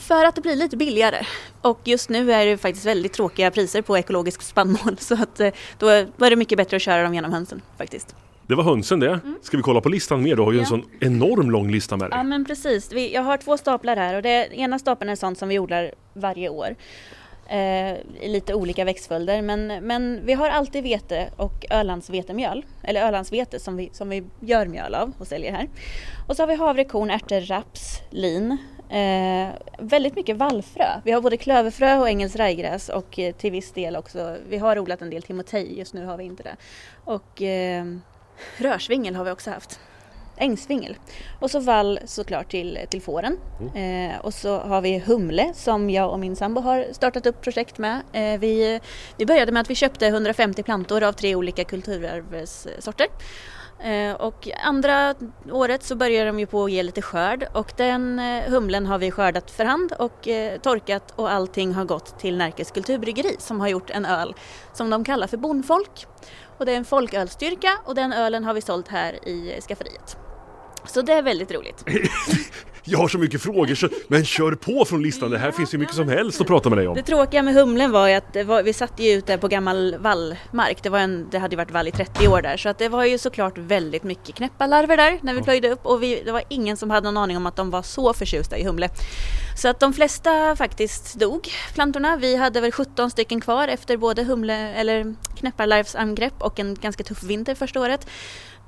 För 0.00 0.24
att 0.24 0.34
det 0.34 0.40
blir 0.40 0.56
lite 0.56 0.76
billigare. 0.76 1.26
Och 1.62 1.80
just 1.84 2.08
nu 2.08 2.32
är 2.32 2.46
det 2.46 2.56
faktiskt 2.58 2.86
väldigt 2.86 3.12
tråkiga 3.12 3.50
priser 3.50 3.82
på 3.82 3.98
ekologisk 3.98 4.42
spannmål 4.42 4.96
så 4.98 5.14
att 5.14 5.40
eh, 5.40 5.50
då 5.78 5.88
är 5.88 6.30
det 6.30 6.36
mycket 6.36 6.58
bättre 6.58 6.76
att 6.76 6.82
köra 6.82 7.02
dem 7.02 7.14
genom 7.14 7.32
hönsen 7.32 7.62
faktiskt. 7.78 8.14
Det 8.46 8.54
var 8.54 8.64
hönsen 8.64 9.00
det. 9.00 9.20
Ska 9.42 9.56
vi 9.56 9.62
kolla 9.62 9.80
på 9.80 9.88
listan 9.88 10.22
mer? 10.22 10.36
Du 10.36 10.42
har 10.42 10.52
ju 10.52 10.58
en 10.58 10.62
Ja. 10.64 10.68
sån 10.68 10.84
enorm 11.00 11.50
lång 11.50 11.70
lista 11.70 11.96
med 11.96 12.10
dig. 12.10 12.18
Ja 12.18 12.22
men 12.22 12.44
precis, 12.44 12.92
vi, 12.92 13.14
jag 13.14 13.22
har 13.22 13.36
två 13.36 13.56
staplar 13.58 13.96
här 13.96 14.14
och 14.14 14.22
det 14.22 14.48
ena 14.54 14.78
stapeln 14.78 15.10
är 15.10 15.16
sånt 15.16 15.38
som 15.38 15.48
vi 15.48 15.58
odlar 15.58 15.92
varje 16.14 16.48
år. 16.48 16.76
Eh, 17.48 17.92
I 18.20 18.28
lite 18.28 18.54
olika 18.54 18.84
växtföljder 18.84 19.42
men, 19.42 19.66
men 19.66 20.20
vi 20.26 20.32
har 20.32 20.48
alltid 20.48 20.82
vete 20.82 21.30
och 21.36 21.64
Ölandsvetemjöl, 21.70 22.64
eller 22.82 23.02
Ölandsvete 23.08 23.60
som 23.60 23.76
vi, 23.76 23.90
som 23.92 24.08
vi 24.08 24.24
gör 24.40 24.66
mjöl 24.66 24.94
av 24.94 25.12
och 25.18 25.26
säljer 25.26 25.52
här. 25.52 25.68
Och 26.28 26.36
så 26.36 26.42
har 26.42 26.46
vi 26.48 26.54
havrekorn, 26.54 27.10
ärtor, 27.10 27.40
raps, 27.40 28.00
lin. 28.10 28.56
Eh, 28.90 29.48
väldigt 29.78 30.16
mycket 30.16 30.36
vallfrö. 30.36 31.00
Vi 31.04 31.12
har 31.12 31.20
både 31.20 31.36
klöverfrö 31.36 31.98
och 31.98 32.08
engelskt 32.08 32.38
rajgräs 32.38 32.88
och 32.88 33.18
eh, 33.18 33.34
till 33.34 33.52
viss 33.52 33.72
del 33.72 33.96
också, 33.96 34.36
vi 34.48 34.58
har 34.58 34.78
odlat 34.78 35.02
en 35.02 35.10
del 35.10 35.22
timotej, 35.22 35.78
just 35.78 35.94
nu 35.94 36.04
har 36.04 36.16
vi 36.16 36.24
inte 36.24 36.42
det. 36.42 36.56
Och 37.04 37.42
eh, 37.42 37.84
rörsvingel 38.58 39.14
har 39.14 39.24
vi 39.24 39.30
också 39.30 39.50
haft 39.50 39.80
ängsvingel. 40.36 40.96
Och 41.40 41.50
så 41.50 41.60
vall 41.60 41.98
såklart 42.04 42.50
till, 42.50 42.78
till 42.90 43.02
fåren. 43.02 43.38
Eh, 43.74 44.20
och 44.20 44.34
så 44.34 44.58
har 44.58 44.80
vi 44.80 44.98
humle 44.98 45.52
som 45.54 45.90
jag 45.90 46.10
och 46.10 46.18
min 46.18 46.36
sambo 46.36 46.60
har 46.60 46.86
startat 46.92 47.26
upp 47.26 47.40
projekt 47.40 47.78
med. 47.78 48.02
Eh, 48.12 48.40
vi, 48.40 48.80
vi 49.16 49.26
började 49.26 49.52
med 49.52 49.60
att 49.60 49.70
vi 49.70 49.74
köpte 49.74 50.06
150 50.06 50.62
plantor 50.62 51.02
av 51.02 51.12
tre 51.12 51.34
olika 51.34 51.64
kulturarvssorter. 51.64 53.06
Eh, 53.82 54.12
och 54.14 54.48
andra 54.62 55.14
året 55.50 55.82
så 55.82 55.96
börjar 55.96 56.26
de 56.26 56.38
ju 56.38 56.46
på 56.46 56.64
att 56.64 56.70
ge 56.70 56.82
lite 56.82 57.02
skörd 57.02 57.48
och 57.52 57.72
den 57.76 58.18
eh, 58.18 58.50
humlen 58.50 58.86
har 58.86 58.98
vi 58.98 59.10
skördat 59.10 59.50
för 59.50 59.64
hand 59.64 59.92
och 59.98 60.28
eh, 60.28 60.60
torkat 60.60 61.12
och 61.16 61.32
allting 61.32 61.74
har 61.74 61.84
gått 61.84 62.18
till 62.18 62.36
Närkes 62.36 62.70
kulturbryggeri 62.70 63.36
som 63.38 63.60
har 63.60 63.68
gjort 63.68 63.90
en 63.90 64.04
öl 64.04 64.34
som 64.72 64.90
de 64.90 65.04
kallar 65.04 65.26
för 65.26 65.36
Bondfolk. 65.36 66.06
Och 66.58 66.66
det 66.66 66.72
är 66.72 66.76
en 66.76 66.84
folkölstyrka 66.84 67.78
och 67.84 67.94
den 67.94 68.12
ölen 68.12 68.44
har 68.44 68.54
vi 68.54 68.60
sålt 68.60 68.88
här 68.88 69.28
i 69.28 69.60
skafferiet. 69.60 70.16
Så 70.86 71.02
det 71.02 71.12
är 71.12 71.22
väldigt 71.22 71.50
roligt. 71.50 71.84
Jag 72.84 72.98
har 72.98 73.08
så 73.08 73.18
mycket 73.18 73.42
frågor, 73.42 73.74
så, 73.74 73.88
men 74.08 74.24
kör 74.24 74.52
på 74.52 74.84
från 74.84 75.02
listan. 75.02 75.30
Det 75.30 75.38
här 75.38 75.50
finns 75.50 75.74
ju 75.74 75.78
mycket 75.78 75.94
som 75.94 76.08
helst 76.08 76.40
att 76.40 76.46
prata 76.46 76.68
med 76.68 76.78
dig 76.78 76.88
om. 76.88 76.94
Det 76.94 77.02
tråkiga 77.02 77.42
med 77.42 77.54
humlen 77.54 77.90
var 77.90 78.08
ju 78.08 78.14
att 78.14 78.36
var, 78.46 78.62
vi 78.62 78.72
satt 78.72 79.00
ju 79.00 79.12
ute 79.12 79.38
på 79.38 79.48
gammal 79.48 79.96
vallmark. 79.98 80.82
Det, 80.82 80.88
var 80.88 80.98
en, 80.98 81.28
det 81.30 81.38
hade 81.38 81.52
ju 81.52 81.56
varit 81.56 81.70
vall 81.70 81.88
i 81.88 81.90
30 81.90 82.28
år 82.28 82.42
där 82.42 82.56
så 82.56 82.68
att 82.68 82.78
det 82.78 82.88
var 82.88 83.04
ju 83.04 83.18
såklart 83.18 83.58
väldigt 83.58 84.02
mycket 84.02 84.34
knäppalarver 84.34 84.96
där 84.96 85.18
när 85.22 85.34
vi 85.34 85.42
plöjde 85.42 85.70
upp 85.70 85.86
och 85.86 86.02
vi, 86.02 86.22
det 86.24 86.32
var 86.32 86.42
ingen 86.48 86.76
som 86.76 86.90
hade 86.90 87.10
någon 87.10 87.16
aning 87.16 87.36
om 87.36 87.46
att 87.46 87.56
de 87.56 87.70
var 87.70 87.82
så 87.82 88.14
förtjusta 88.14 88.58
i 88.58 88.64
humle. 88.64 88.88
Så 89.56 89.68
att 89.68 89.80
de 89.80 89.92
flesta 89.92 90.56
faktiskt 90.56 91.14
dog, 91.14 91.48
plantorna. 91.74 92.16
Vi 92.16 92.36
hade 92.36 92.60
väl 92.60 92.72
17 92.72 93.10
stycken 93.10 93.40
kvar 93.40 93.68
efter 93.68 93.96
både 93.96 94.24
humle 94.24 94.54
eller 94.54 95.14
knäpparlarvsangrepp 95.36 96.42
och 96.42 96.60
en 96.60 96.74
ganska 96.74 97.04
tuff 97.04 97.22
vinter 97.22 97.54
första 97.54 97.80
året. 97.80 98.06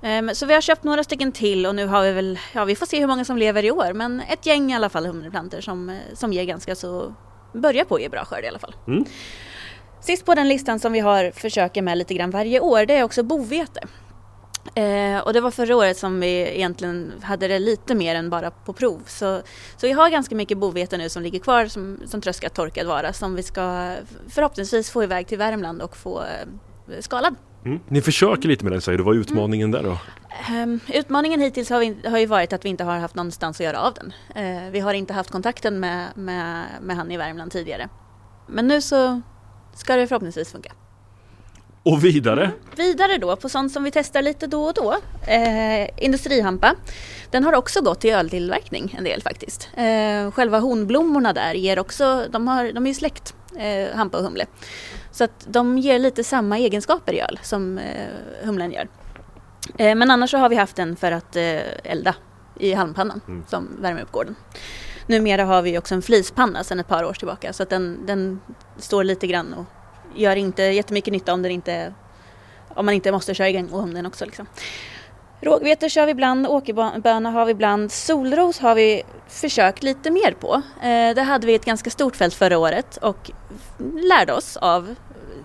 Ehm, 0.02 0.35
Så 0.35 0.47
vi 0.47 0.54
har 0.54 0.61
köpt 0.61 0.85
några 0.85 1.04
stycken 1.04 1.32
till 1.32 1.66
och 1.66 1.75
nu 1.75 1.87
har 1.87 2.02
vi 2.02 2.12
väl, 2.12 2.38
ja 2.52 2.64
vi 2.64 2.76
får 2.76 2.87
se 2.87 3.00
hur 3.00 3.06
många 3.06 3.25
som 3.25 3.37
lever 3.37 3.64
i 3.64 3.71
år 3.71 3.92
men 3.92 4.21
ett 4.21 4.47
gäng 4.47 4.73
i 4.73 4.75
alla 4.75 4.88
fall 4.88 5.06
humleplantor 5.06 5.61
som, 5.61 5.88
eh, 5.90 5.97
som 6.14 6.32
ger 6.32 6.44
ganska 6.44 6.75
så, 6.75 7.14
börjar 7.52 7.85
på 7.85 7.94
att 7.94 8.00
ge 8.00 8.09
bra 8.09 8.25
skörd 8.25 8.44
i 8.44 8.49
alla 8.49 8.59
fall. 8.59 8.75
Mm. 8.87 9.04
Sist 10.00 10.26
på 10.26 10.35
den 10.35 10.49
listan 10.49 10.80
som 10.80 10.92
vi 10.92 11.00
har 11.00 11.30
försöker 11.30 11.82
med 11.82 11.99
lite 11.99 12.14
grann 12.14 12.30
varje 12.30 12.61
år 12.61 12.87
det 12.87 12.94
är 12.94 13.02
också 13.02 13.23
bovete. 13.23 13.80
Eh, 14.75 15.18
och 15.18 15.32
det 15.32 15.40
var 15.40 15.50
förra 15.50 15.76
året 15.76 15.97
som 15.97 16.21
vi 16.21 16.56
egentligen 16.56 17.12
hade 17.23 17.49
det 17.49 17.59
lite 17.59 17.94
mer 17.94 18.14
än 18.14 18.30
bara 18.30 18.50
på 18.50 18.73
prov. 18.73 19.02
Så, 19.06 19.42
så 19.76 19.87
vi 19.87 19.92
har 19.92 20.11
ganska 20.11 20.35
mycket 20.35 20.59
bovete 20.59 20.99
nu 20.99 21.09
som 21.09 21.23
ligger 21.23 21.38
kvar 21.38 21.66
som, 21.66 22.00
som 22.06 22.21
tröskat 22.21 22.54
torkad 22.54 22.87
vara 22.87 23.12
som 23.12 23.35
vi 23.35 23.42
ska 23.42 23.94
förhoppningsvis 24.28 24.90
få 24.90 25.02
iväg 25.02 25.26
till 25.26 25.38
Värmland 25.38 25.82
och 25.82 25.97
få 25.97 26.21
eh, 26.21 27.00
skalad. 27.00 27.37
Mm. 27.64 27.81
Ni 27.88 28.02
försöker 28.02 28.49
lite 28.49 28.64
med 28.64 28.73
den 28.73 28.81
säger 28.81 28.99
du. 28.99 29.04
Vad 29.04 29.16
är 29.16 29.21
utmaningen 29.21 29.71
där 29.71 29.83
då? 29.83 29.99
Ehm, 30.50 30.81
utmaningen 30.88 31.40
hittills 31.40 31.71
har, 31.71 31.81
vi, 31.81 32.09
har 32.09 32.19
ju 32.19 32.26
varit 32.26 32.52
att 32.52 32.64
vi 32.64 32.69
inte 32.69 32.85
har 32.85 32.99
haft 32.99 33.14
någonstans 33.14 33.61
att 33.61 33.64
göra 33.64 33.81
av 33.81 33.95
den. 33.95 34.12
Eh, 34.35 34.71
vi 34.71 34.81
har 34.81 34.95
inte 34.95 35.12
haft 35.12 35.31
kontakten 35.31 35.81
med, 35.81 36.07
med, 36.14 36.64
med 36.83 36.97
han 36.97 37.11
i 37.11 37.16
Värmland 37.16 37.52
tidigare. 37.52 37.88
Men 38.47 38.69
nu 38.69 38.81
så 38.81 39.21
ska 39.75 39.97
det 39.97 40.07
förhoppningsvis 40.07 40.52
funka. 40.52 40.73
Och 41.85 42.04
vidare? 42.04 42.50
Vidare 42.76 43.19
då 43.19 43.37
på 43.37 43.49
sånt 43.49 43.73
som 43.73 43.85
vi 43.85 43.90
testar 43.90 44.23
lite 44.23 44.47
då 44.47 44.64
och 44.64 44.75
då. 44.75 44.97
Eh, 45.26 46.04
industrihampa. 46.04 46.75
Den 47.31 47.45
har 47.45 47.52
också 47.52 47.81
gått 47.81 48.00
till 48.00 48.12
öltillverkning 48.12 48.95
en 48.99 49.04
del 49.04 49.23
faktiskt. 49.23 49.69
Eh, 49.76 50.31
själva 50.31 50.59
honblommorna 50.59 51.33
där 51.33 51.54
ger 51.54 51.78
också, 51.78 52.25
de, 52.31 52.49
har, 52.49 52.73
de 52.73 52.87
är 52.87 52.90
ju 52.90 52.95
släkt, 52.95 53.35
eh, 53.59 53.97
hampa 53.97 54.19
och 54.19 54.25
humle. 54.25 54.47
Så 55.12 55.25
att 55.25 55.47
de 55.49 55.78
ger 55.78 55.99
lite 55.99 56.25
samma 56.25 56.59
egenskaper 56.59 57.12
i 57.12 57.21
öl 57.21 57.38
som 57.42 57.78
eh, 57.78 58.09
humlen 58.42 58.73
gör. 58.73 58.88
Eh, 59.78 59.95
men 59.95 60.11
annars 60.11 60.31
så 60.31 60.38
har 60.38 60.49
vi 60.49 60.57
haft 60.57 60.76
den 60.76 60.97
för 60.97 61.12
att 61.12 61.37
eh, 61.37 61.61
elda 61.85 62.14
i 62.59 62.73
halmpannan 62.73 63.21
Mm. 63.28 63.45
som 63.49 63.69
värmer 63.81 64.02
upp 64.02 64.12
gården. 64.12 64.35
Numera 65.07 65.45
har 65.45 65.62
vi 65.62 65.78
också 65.78 65.95
en 65.95 66.02
flispanna 66.02 66.64
sedan 66.64 66.81
ett 66.81 66.88
par 66.88 67.04
år 67.04 67.12
tillbaka 67.12 67.52
så 67.52 67.62
att 67.62 67.71
den, 67.71 68.07
den 68.07 68.40
står 68.78 69.04
lite 69.04 69.26
grann 69.26 69.54
och 69.54 69.64
gör 70.16 70.37
inte 70.37 70.62
jättemycket 70.62 71.12
nytta 71.12 71.33
om 71.33 71.42
den 71.42 71.52
inte 71.52 71.95
om 72.75 72.87
man 72.87 72.95
inte 72.95 73.12
måste 73.12 73.35
köra 73.35 73.49
igång 73.49 73.69
om 73.73 73.95
den 73.95 74.07
också. 74.07 74.25
Liksom. 74.25 74.47
Rågvete 75.44 75.88
kör 75.88 76.06
vi 76.06 76.12
ibland, 76.12 76.46
åkerböna 76.46 77.30
har 77.30 77.44
vi 77.44 77.50
ibland, 77.50 77.92
solros 77.92 78.58
har 78.58 78.75
vi 78.75 79.02
försökt 79.28 79.82
lite 79.82 80.11
mer 80.11 80.32
på. 80.32 80.62
Eh, 80.82 81.14
det 81.14 81.22
hade 81.22 81.46
vi 81.46 81.54
ett 81.54 81.64
ganska 81.64 81.90
stort 81.90 82.16
fält 82.16 82.34
förra 82.34 82.58
året 82.58 82.96
och 82.96 83.30
lärde 83.94 84.32
oss 84.32 84.56
av 84.56 84.94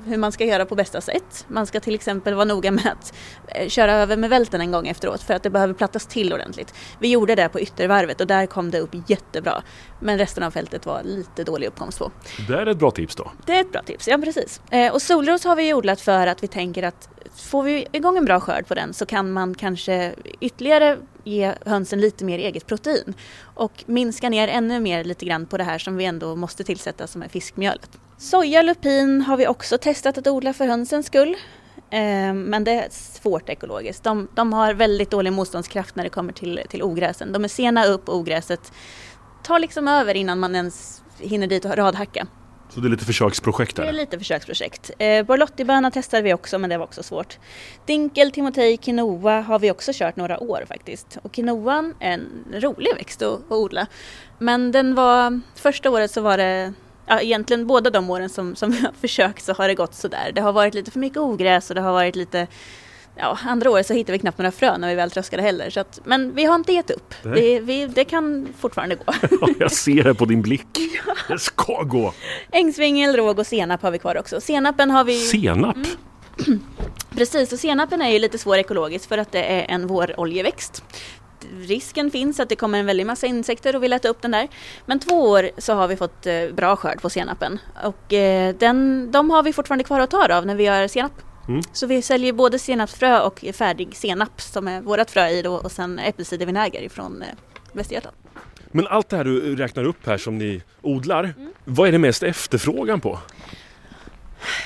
hur 0.08 0.18
man 0.18 0.32
ska 0.32 0.46
göra 0.46 0.66
på 0.66 0.76
bästa 0.76 1.02
sätt. 1.02 1.46
Man 1.48 1.66
ska 1.66 1.80
till 1.80 1.96
exempel 1.96 2.34
vara 2.34 2.46
noga 2.46 2.72
med 2.72 2.88
att 2.88 3.14
eh, 3.48 3.68
köra 3.68 3.94
över 3.94 4.18
med 4.18 4.30
välten 4.30 4.62
en 4.62 4.72
gång 4.72 4.88
efteråt 4.88 5.24
för 5.24 5.34
att 5.34 5.44
det 5.44 5.50
behöver 5.50 5.74
plattas 5.74 6.06
till 6.06 6.34
ordentligt. 6.34 6.74
Vi 7.00 7.08
gjorde 7.08 7.36
det 7.36 7.50
på 7.50 7.60
yttervarvet 7.60 8.22
och 8.22 8.28
där 8.28 8.46
kom 8.46 8.72
det 8.72 8.80
upp 8.80 8.96
jättebra. 9.08 9.62
Men 10.00 10.18
resten 10.18 10.44
av 10.44 10.52
fältet 10.52 10.86
var 10.86 11.04
lite 11.04 11.44
dålig 11.44 11.68
uppkomst 11.68 12.00
på. 12.00 12.12
Det 12.48 12.54
är 12.54 12.66
ett 12.66 12.78
bra 12.78 12.92
tips 12.92 13.16
då. 13.16 13.32
Det 13.46 13.56
är 13.56 13.62
ett 13.62 13.72
bra 13.72 13.82
tips, 13.82 14.08
ja 14.08 14.18
precis. 14.18 14.62
Eh, 14.72 14.94
och 14.94 15.02
solros 15.02 15.44
har 15.44 15.56
vi 15.56 15.74
odlat 15.74 16.02
för 16.02 16.28
att 16.28 16.44
vi 16.44 16.48
tänker 16.48 16.84
att 16.84 17.10
får 17.36 17.64
vi 17.64 17.88
igång 17.92 18.18
en 18.18 18.26
bra 18.26 18.40
skörd 18.40 18.68
på 18.68 18.76
den 18.76 18.94
så 18.94 19.06
kan 19.06 19.32
man 19.32 19.56
kanske 19.56 20.14
ytterligare 20.40 20.98
ge 21.24 21.54
hönsen 21.66 22.02
lite 22.02 22.26
mer 22.26 22.40
eget 22.40 22.66
protein 22.66 23.14
och 23.42 23.84
minska 23.86 24.30
ner 24.30 24.48
ännu 24.48 24.80
mer 24.80 25.04
lite 25.04 25.26
grann 25.26 25.46
på 25.46 25.58
det 25.58 25.64
här 25.64 25.78
som 25.78 25.98
vi 25.98 26.06
ändå 26.06 26.36
måste 26.36 26.64
tillsätta 26.64 27.08
som 27.08 27.24
är 27.24 27.28
fiskmjölet. 27.28 27.90
Soja 28.18 28.62
lupin 28.62 29.22
har 29.22 29.38
vi 29.38 29.48
också 29.48 29.78
testat 29.78 30.18
att 30.18 30.28
odla 30.28 30.54
för 30.54 30.66
hönsens 30.68 31.06
skull. 31.06 31.36
Eh, 31.90 32.34
Men 32.34 32.64
det 32.64 32.72
är 32.72 32.88
svårt 32.92 33.50
ekologiskt. 33.50 34.04
De, 34.04 34.28
de 34.36 34.54
har 34.54 34.74
väldigt 34.74 35.12
dålig 35.12 35.34
motståndskraft 35.34 35.96
när 35.96 36.04
det 36.04 36.10
kommer 36.10 36.34
till, 36.34 36.62
till 36.70 36.84
ogräsen. 36.84 37.32
De 37.32 37.44
är 37.44 37.48
sena 37.48 37.86
upp 37.86 38.10
och 38.10 38.16
ogräset 38.16 38.72
tar 39.44 39.60
liksom 39.60 39.88
över 39.88 40.14
innan 40.16 40.40
man 40.40 40.56
ens 40.56 41.04
hinner 41.20 41.48
dit 41.48 41.66
och 41.66 41.76
radhacka. 41.78 42.28
Så 42.70 42.80
det 42.80 42.88
är 42.88 42.90
lite 42.90 43.06
försöksprojekt 43.06 43.76
Det 43.76 43.82
är 43.82 43.86
där. 43.86 43.94
lite 43.94 44.18
försöksprojekt. 44.18 44.92
Eh, 45.00 45.24
Borlottiböna 45.26 45.92
testade 45.92 46.24
vi 46.24 46.34
också 46.34 46.58
men 46.60 46.70
det 46.70 46.78
var 46.78 46.86
också 46.86 47.04
svårt. 47.04 47.38
Dinkel, 47.86 48.32
timotej, 48.32 48.78
quinoa 48.78 49.42
har 49.42 49.60
vi 49.60 49.72
också 49.72 49.92
kört 49.96 50.16
några 50.16 50.40
år 50.40 50.66
faktiskt. 50.68 51.18
Och 51.24 51.32
quinoan 51.32 51.94
är 52.00 52.12
en 52.12 52.46
rolig 52.54 52.96
växt 52.96 53.22
att, 53.22 53.34
att 53.34 53.52
odla. 53.52 53.88
Men 54.40 54.72
den 54.72 54.96
var, 54.96 55.42
första 55.56 55.90
året 55.90 56.12
så 56.12 56.22
var 56.22 56.38
det, 56.38 56.74
ja 57.08 57.22
egentligen 57.22 57.68
båda 57.68 57.90
de 57.90 58.10
åren 58.10 58.30
som, 58.30 58.56
som 58.56 58.72
vi 58.72 58.80
har 58.80 58.92
försökt 59.02 59.44
så 59.44 59.54
har 59.54 59.68
det 59.68 59.76
gått 59.76 59.94
sådär. 59.94 60.32
Det 60.36 60.42
har 60.42 60.54
varit 60.54 60.74
lite 60.74 60.92
för 60.92 61.00
mycket 61.00 61.18
ogräs 61.18 61.70
och 61.70 61.76
det 61.76 61.82
har 61.82 61.94
varit 61.94 62.16
lite 62.16 62.48
Ja, 63.20 63.38
andra 63.46 63.70
året 63.70 63.88
så 63.88 63.94
hittade 63.94 64.12
vi 64.12 64.20
knappt 64.20 64.38
några 64.38 64.52
frön 64.52 64.82
när 64.82 64.90
vi 64.90 64.96
väl 64.96 65.12
tröskade 65.12 65.44
heller. 65.44 65.70
Så 65.70 65.80
att, 65.80 66.00
men 66.06 66.36
vi 66.36 66.46
har 66.46 66.56
inte 66.56 66.74
gett 66.74 66.92
upp. 66.92 67.14
Det, 67.24 67.60
vi, 67.60 67.86
det 67.86 68.06
kan 68.06 68.48
fortfarande 68.60 68.96
gå. 68.96 69.14
Jag 69.60 69.72
ser 69.72 70.04
det 70.04 70.16
på 70.16 70.26
din 70.26 70.42
blick. 70.42 70.68
Det 71.28 71.40
ska 71.40 71.84
gå. 71.84 72.14
Ängsvingel, 72.52 73.16
råg 73.16 73.40
och 73.40 73.48
senap 73.48 73.82
har 73.82 73.92
vi 73.92 74.00
kvar 74.00 74.18
också. 74.18 74.42
Senapen 74.42 74.92
har 74.92 75.04
vi... 75.04 75.20
Senap. 75.20 75.78
Precis, 77.16 77.54
och 77.54 77.60
senapen 77.60 78.02
är 78.02 78.10
ju 78.10 78.20
lite 78.20 78.38
svår 78.38 78.58
ekologiskt 78.58 79.06
för 79.06 79.18
att 79.18 79.32
det 79.32 79.44
är 79.44 79.66
en 79.70 79.88
våroljeväxt. 79.88 80.84
Risken 81.60 82.12
finns 82.12 82.40
att 82.40 82.50
det 82.50 82.56
kommer 82.56 82.80
en 82.80 82.86
väldig 82.86 83.06
massa 83.06 83.28
insekter 83.28 83.76
och 83.76 83.84
vill 83.84 83.94
äta 83.94 84.08
upp 84.08 84.22
den 84.22 84.32
där. 84.32 84.48
Men 84.86 85.00
två 85.00 85.30
år 85.30 85.50
så 85.58 85.74
har 85.74 85.88
vi 85.88 85.96
fått 85.96 86.26
eh, 86.26 86.50
bra 86.54 86.76
skörd 86.76 87.02
på 87.02 87.10
senapen. 87.10 87.60
Och 87.84 88.14
eh, 88.14 88.56
den, 88.56 89.12
de 89.12 89.30
har 89.30 89.44
vi 89.44 89.54
fortfarande 89.54 89.84
kvar 89.84 90.00
att 90.00 90.12
ta 90.12 90.38
av 90.38 90.46
när 90.46 90.56
vi 90.56 90.64
gör 90.64 90.88
senap. 90.88 91.12
Mm. 91.48 91.62
Så 91.74 91.88
vi 91.88 92.02
säljer 92.02 92.34
både 92.34 92.60
senapsfrö 92.60 93.22
och 93.22 93.46
färdig 93.54 93.96
senap 93.96 94.42
som 94.42 94.68
är 94.68 94.82
vårat 94.82 95.12
frö 95.12 95.30
i 95.30 95.42
då 95.42 95.54
och 95.54 95.72
sen 95.72 96.00
äppelcidervinäger 96.00 96.82
ifrån 96.82 97.22
eh, 97.22 97.28
Västergötland. 97.74 98.18
Men 98.72 98.88
allt 98.88 99.10
det 99.10 99.18
här 99.18 99.24
du 99.24 99.56
räknar 99.56 99.84
upp 99.84 100.06
här 100.06 100.18
som 100.18 100.38
ni 100.38 100.64
odlar, 100.82 101.34
vad 101.66 101.88
är 101.88 101.92
det 101.92 101.98
mest 101.98 102.24
efterfrågan 102.24 103.02
på? 103.02 103.20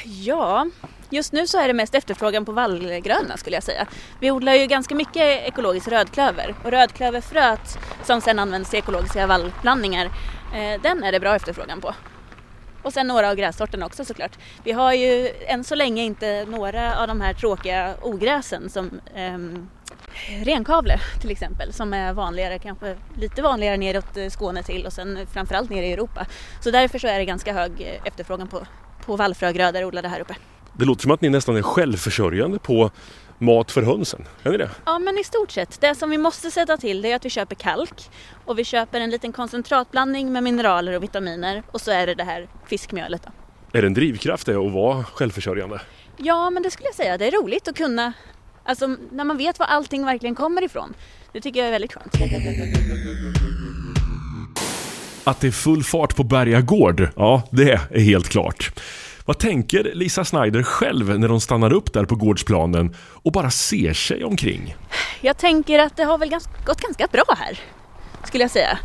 Ja, 0.03 0.67
just 1.11 1.33
nu 1.33 1.47
så 1.47 1.57
är 1.59 1.67
det 1.67 1.73
mest 1.73 1.95
efterfrågan 1.95 2.45
på 2.45 2.51
vallgröna 2.51 3.37
skulle 3.37 3.55
jag 3.55 3.63
säga. 3.63 3.87
Vi 4.19 4.31
odlar 4.31 4.53
ju 4.53 4.67
ganska 4.67 4.95
mycket 4.95 5.47
ekologisk 5.47 5.87
rödklöver 5.87 6.55
och 6.63 6.71
rödklöverfröet 6.71 7.79
som 8.03 8.21
sen 8.21 8.39
används 8.39 8.69
till 8.69 8.79
ekologiska 8.79 9.27
vallblandningar, 9.27 10.05
eh, 10.55 10.81
den 10.81 11.03
är 11.03 11.11
det 11.11 11.19
bra 11.19 11.35
efterfrågan 11.35 11.81
på. 11.81 11.93
Och 12.83 12.93
sen 12.93 13.07
några 13.07 13.29
av 13.29 13.35
grässorterna 13.35 13.85
också 13.85 14.05
såklart. 14.05 14.37
Vi 14.63 14.71
har 14.71 14.93
ju 14.93 15.29
än 15.47 15.63
så 15.63 15.75
länge 15.75 16.03
inte 16.03 16.45
några 16.45 16.97
av 16.97 17.07
de 17.07 17.21
här 17.21 17.33
tråkiga 17.33 17.95
ogräsen 18.01 18.69
som 18.69 19.01
um, 19.15 19.69
renkavle 20.43 20.99
till 21.21 21.31
exempel 21.31 21.73
som 21.73 21.93
är 21.93 22.13
vanligare, 22.13 22.59
kanske 22.59 22.95
lite 23.15 23.41
vanligare 23.41 23.77
neråt 23.77 24.17
eh, 24.17 24.29
Skåne 24.29 24.63
till 24.63 24.85
och 24.85 24.93
sen 24.93 25.27
framförallt 25.33 25.69
nere 25.69 25.85
i 25.85 25.93
Europa. 25.93 26.25
Så 26.59 26.71
därför 26.71 26.99
så 26.99 27.07
är 27.07 27.19
det 27.19 27.25
ganska 27.25 27.53
hög 27.53 27.71
eh, 27.81 28.07
efterfrågan 28.07 28.47
på, 28.47 28.65
på 29.05 29.15
vallfrögrödor 29.15 29.83
odlade 29.83 30.07
här 30.07 30.19
uppe. 30.19 30.35
Det 30.77 30.85
låter 30.85 31.01
som 31.01 31.11
att 31.11 31.21
ni 31.21 31.29
nästan 31.29 31.55
är 31.57 31.61
självförsörjande 31.61 32.59
på 32.59 32.91
mat 33.37 33.71
för 33.71 33.81
hönsen. 33.81 34.27
Är 34.43 34.51
ni 34.51 34.57
det? 34.57 34.69
Ja, 34.85 34.99
men 34.99 35.17
i 35.17 35.23
stort 35.23 35.51
sett. 35.51 35.81
Det 35.81 35.95
som 35.95 36.09
vi 36.09 36.17
måste 36.17 36.51
sätta 36.51 36.77
till 36.77 37.01
det 37.01 37.11
är 37.11 37.15
att 37.15 37.25
vi 37.25 37.29
köper 37.29 37.55
kalk 37.55 38.09
och 38.45 38.59
vi 38.59 38.63
köper 38.63 38.99
en 38.99 39.09
liten 39.09 39.31
koncentratblandning 39.31 40.31
med 40.33 40.43
mineraler 40.43 40.95
och 40.95 41.03
vitaminer 41.03 41.63
och 41.71 41.81
så 41.81 41.91
är 41.91 42.07
det 42.07 42.15
det 42.15 42.23
här 42.23 42.47
fiskmjölet. 42.67 43.21
Då. 43.23 43.31
Är 43.77 43.81
det 43.81 43.87
en 43.87 43.93
drivkraft 43.93 44.45
det 44.45 44.55
att 44.55 44.71
vara 44.71 45.03
självförsörjande? 45.03 45.81
Ja, 46.17 46.49
men 46.49 46.63
det 46.63 46.71
skulle 46.71 46.87
jag 46.87 46.95
säga. 46.95 47.17
Det 47.17 47.27
är 47.27 47.31
roligt 47.31 47.67
att 47.67 47.77
kunna, 47.77 48.13
alltså 48.63 48.87
när 49.11 49.23
man 49.23 49.37
vet 49.37 49.59
var 49.59 49.65
allting 49.65 50.05
verkligen 50.05 50.35
kommer 50.35 50.63
ifrån. 50.63 50.93
Det 51.33 51.41
tycker 51.41 51.59
jag 51.59 51.67
är 51.67 51.71
väldigt 51.71 51.93
skönt. 51.93 52.15
Att 55.23 55.39
det 55.39 55.47
är 55.47 55.51
full 55.51 55.83
fart 55.83 56.15
på 56.15 56.23
Berga 56.23 56.61
Gård, 56.61 57.09
ja 57.15 57.43
det 57.51 57.71
är 57.71 57.99
helt 57.99 58.29
klart. 58.29 58.71
Vad 59.25 59.39
tänker 59.39 59.83
Lisa 59.83 60.25
Snyder 60.25 60.63
själv 60.63 61.19
när 61.19 61.29
hon 61.29 61.41
stannar 61.41 61.73
upp 61.73 61.93
där 61.93 62.05
på 62.05 62.15
gårdsplanen 62.15 62.95
och 63.23 63.31
bara 63.31 63.51
ser 63.51 63.93
sig 63.93 64.23
omkring? 64.23 64.75
Jag 65.21 65.37
tänker 65.37 65.79
att 65.79 65.97
det 65.97 66.03
har 66.03 66.17
väl 66.17 66.29
gått 66.65 66.81
ganska 66.81 67.07
bra 67.11 67.23
här, 67.37 67.59
skulle 68.23 68.43
jag 68.43 68.51
säga. 68.51 68.79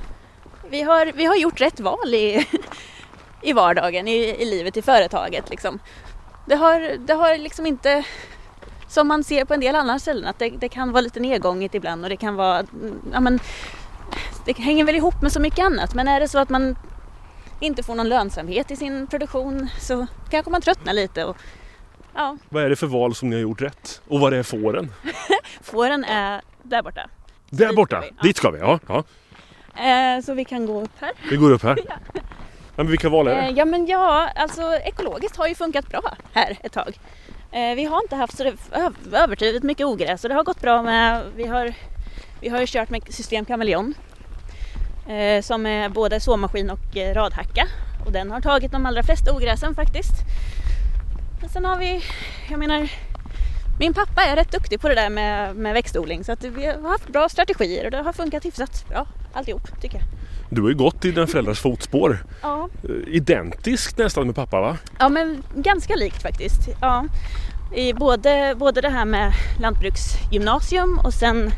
Vi 0.71 0.83
har, 0.83 1.13
vi 1.15 1.25
har 1.25 1.37
gjort 1.37 1.61
rätt 1.61 1.81
val 1.81 2.15
i, 2.15 2.47
i 3.43 3.53
vardagen, 3.53 4.09
i, 4.09 4.17
i 4.17 4.45
livet, 4.45 4.77
i 4.77 4.83
företaget. 4.83 5.51
Liksom. 5.51 5.79
Det, 6.47 6.57
har, 6.57 7.07
det 7.07 7.15
har 7.15 7.39
liksom 7.39 7.67
inte, 7.67 8.05
som 8.89 9.09
man 9.09 9.25
ser 9.25 9.45
på 9.45 9.55
en 9.55 9.61
del 9.61 9.75
andra 9.75 9.99
ställen, 9.99 10.27
att 10.27 10.39
det, 10.39 10.51
det 10.51 10.69
kan 10.69 10.93
vara 10.93 11.01
lite 11.01 11.21
nedgånget 11.21 11.75
ibland 11.75 12.05
och 12.05 12.11
det 12.11 12.17
kan 12.17 12.35
vara, 12.35 12.59
mm, 12.59 13.01
ja 13.13 13.21
men, 13.21 13.41
det 14.45 14.59
hänger 14.59 14.85
väl 14.85 14.97
ihop 14.97 15.23
med 15.23 15.33
så 15.33 15.41
mycket 15.41 15.65
annat. 15.65 15.95
Men 15.95 16.09
är 16.09 16.21
det 16.21 16.29
så 16.29 16.39
att 16.39 16.49
man 16.49 16.77
inte 17.61 17.83
får 17.83 17.95
någon 17.95 18.09
lönsamhet 18.09 18.71
i 18.71 18.77
sin 18.77 19.07
produktion 19.07 19.69
så 19.81 20.07
kanske 20.31 20.51
man 20.51 20.61
tröttnar 20.61 20.93
lite. 20.93 21.25
Och, 21.25 21.37
ja. 22.15 22.37
Vad 22.49 22.63
är 22.63 22.69
det 22.69 22.77
för 22.77 22.87
val 22.87 23.15
som 23.15 23.31
ni 23.31 23.37
har 23.37 23.43
gjort 23.43 23.63
rätt? 23.63 24.03
Och 24.09 24.21
vad 24.21 24.33
är 24.33 24.43
fåren? 24.43 24.93
fåren 25.63 26.05
är 26.05 26.43
där 26.63 26.83
borta. 26.83 27.09
Där 27.51 27.73
borta? 27.73 28.03
Ska 28.03 28.23
Dit 28.23 28.37
ska 28.37 28.51
vi, 28.51 28.59
ja. 28.59 28.79
ja. 28.89 29.05
Eh, 29.85 30.23
så 30.23 30.35
vi 30.35 30.45
kan 30.45 30.67
gå 30.67 30.81
upp 30.81 31.01
här. 31.01 31.13
Vi 31.31 31.37
går 31.37 31.51
upp 31.51 31.63
här. 31.63 31.79
ja. 31.89 32.21
Men 32.77 32.87
vilka 32.87 33.09
val 33.09 33.29
är 33.29 33.35
det? 33.35 33.43
Eh, 33.43 33.51
ja 33.51 33.65
men 33.65 33.87
ja, 33.87 34.31
alltså 34.37 34.63
ekologiskt 34.85 35.37
har 35.37 35.47
ju 35.47 35.55
funkat 35.55 35.89
bra 35.89 36.17
här 36.33 36.59
ett 36.63 36.73
tag. 36.73 36.99
Eh, 37.53 37.75
vi 37.75 37.85
har 37.85 38.03
inte 38.03 38.17
haft 38.17 38.37
så 38.37 38.53
överdrivet 39.13 39.63
mycket 39.63 39.87
ogräs 39.87 40.25
och 40.25 40.29
det 40.29 40.35
har 40.35 40.45
gått 40.45 40.61
bra 40.61 40.83
med, 40.83 41.23
vi 41.37 41.47
har, 41.47 41.75
vi 42.41 42.49
har 42.49 42.61
ju 42.61 42.67
kört 42.67 42.91
med 42.91 43.15
system 43.15 43.45
kameleon 43.45 43.95
som 45.43 45.67
är 45.67 45.89
både 45.89 46.21
såmaskin 46.21 46.71
och 46.71 46.97
eh, 46.97 47.15
radhacka 47.15 47.67
och 48.07 48.13
den 48.13 48.31
har 48.31 48.41
tagit 48.41 48.73
de 48.73 48.87
allra 48.87 49.03
flesta 49.03 49.33
ogräsen 49.33 49.75
faktiskt. 49.75 50.15
Men 51.41 51.49
sen 51.51 51.65
har 51.65 51.79
vi, 51.79 52.03
jag 52.51 52.59
menar, 52.59 52.89
min 53.79 53.95
pappa 53.95 54.23
är 54.23 54.37
rätt 54.37 54.53
duktig 54.53 54.81
på 54.81 54.89
det 54.89 54.95
där 54.95 55.11
med, 55.11 55.57
med 55.57 55.75
växtodling 55.75 56.25
så 56.25 56.33
att 56.33 56.45
vi 56.45 56.67
har 56.67 56.91
haft 56.91 57.09
bra 57.09 57.29
strategier 57.29 57.85
och 57.85 57.91
det 57.91 58.03
har 58.03 58.13
funkat 58.13 58.45
hyfsat 58.45 58.89
bra 58.89 59.07
alltihop 59.33 59.81
tycker 59.81 59.99
jag. 59.99 60.07
Du 60.51 60.63
har 60.63 60.69
ju 60.69 60.75
gått 60.75 61.05
i 61.05 61.11
dina 61.11 61.27
föräldrars 61.27 61.61
fotspår. 61.61 62.25
Ja. 62.43 62.69
Eh, 62.83 63.15
identiskt 63.15 63.99
nästan 63.99 64.27
med 64.27 64.35
pappa 64.35 64.61
va? 64.61 64.77
Ja 64.99 65.09
men 65.09 65.43
ganska 65.55 65.95
likt 65.95 66.23
faktiskt. 66.23 66.61
Ja. 66.81 67.05
I 67.75 67.93
både, 67.93 68.55
både 68.59 68.81
det 68.81 68.89
här 68.89 69.05
med 69.05 69.33
lantbruksgymnasium 69.61 70.99
och 70.99 71.15
sen 71.15 71.51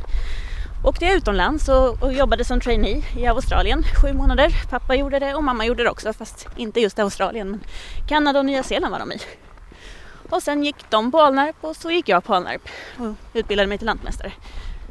åkte 0.84 1.04
jag 1.04 1.14
utomlands 1.14 1.68
och, 1.68 2.02
och, 2.02 2.12
jobbade 2.12 2.44
som 2.44 2.60
trainee 2.60 3.02
i 3.16 3.26
Australien 3.26 3.82
sju 4.02 4.12
månader. 4.12 4.52
Pappa 4.70 4.94
gjorde 4.94 5.18
det 5.18 5.34
och 5.34 5.44
mamma 5.44 5.66
gjorde 5.66 5.82
det 5.82 5.90
också 5.90 6.12
fast 6.12 6.48
inte 6.56 6.80
just 6.80 6.98
Australien 6.98 7.50
men 7.50 7.60
Kanada 8.08 8.38
och 8.38 8.46
Nya 8.46 8.62
Zeeland 8.62 8.92
var 8.92 8.98
de 8.98 9.12
i. 9.12 9.18
Och 10.30 10.42
sen 10.42 10.64
gick 10.64 10.76
de 10.90 11.10
på 11.12 11.20
Alnarp 11.20 11.56
och 11.60 11.76
så 11.76 11.90
gick 11.90 12.08
jag 12.08 12.24
på 12.24 12.34
Alnarp 12.34 12.68
och 12.96 13.14
utbildade 13.34 13.66
mig 13.66 13.78
till 13.78 13.86
lantmästare. 13.86 14.32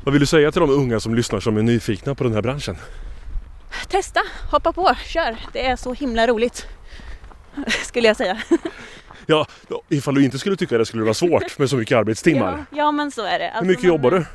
Vad 0.03 0.13
vill 0.13 0.19
du 0.19 0.25
säga 0.25 0.51
till 0.51 0.61
de 0.61 0.69
unga 0.69 0.99
som 0.99 1.15
lyssnar 1.15 1.39
som 1.39 1.57
är 1.57 1.61
nyfikna 1.61 2.15
på 2.15 2.23
den 2.23 2.33
här 2.33 2.41
branschen? 2.41 2.77
Testa, 3.87 4.21
hoppa 4.51 4.73
på, 4.73 4.95
kör. 5.05 5.37
Det 5.53 5.65
är 5.65 5.75
så 5.75 5.93
himla 5.93 6.27
roligt. 6.27 6.67
Skulle 7.83 8.07
jag 8.07 8.17
säga. 8.17 8.41
Ja, 9.29 9.47
ifall 9.89 10.15
du 10.15 10.23
inte 10.23 10.39
skulle 10.39 10.55
tycka 10.55 10.77
det 10.77 10.85
skulle 10.85 11.03
vara 11.03 11.13
svårt 11.13 11.59
med 11.59 11.69
så 11.69 11.77
mycket 11.77 11.97
arbetstimmar. 11.97 12.65
Ja, 12.69 12.77
ja 12.77 12.91
men 12.91 13.11
så 13.11 13.25
är 13.25 13.39
det. 13.39 13.49
Alltså, 13.49 13.63
Hur 13.63 13.67
mycket 13.67 13.83
man... 13.83 13.87
jobbar 13.87 14.11
du? 14.11 14.25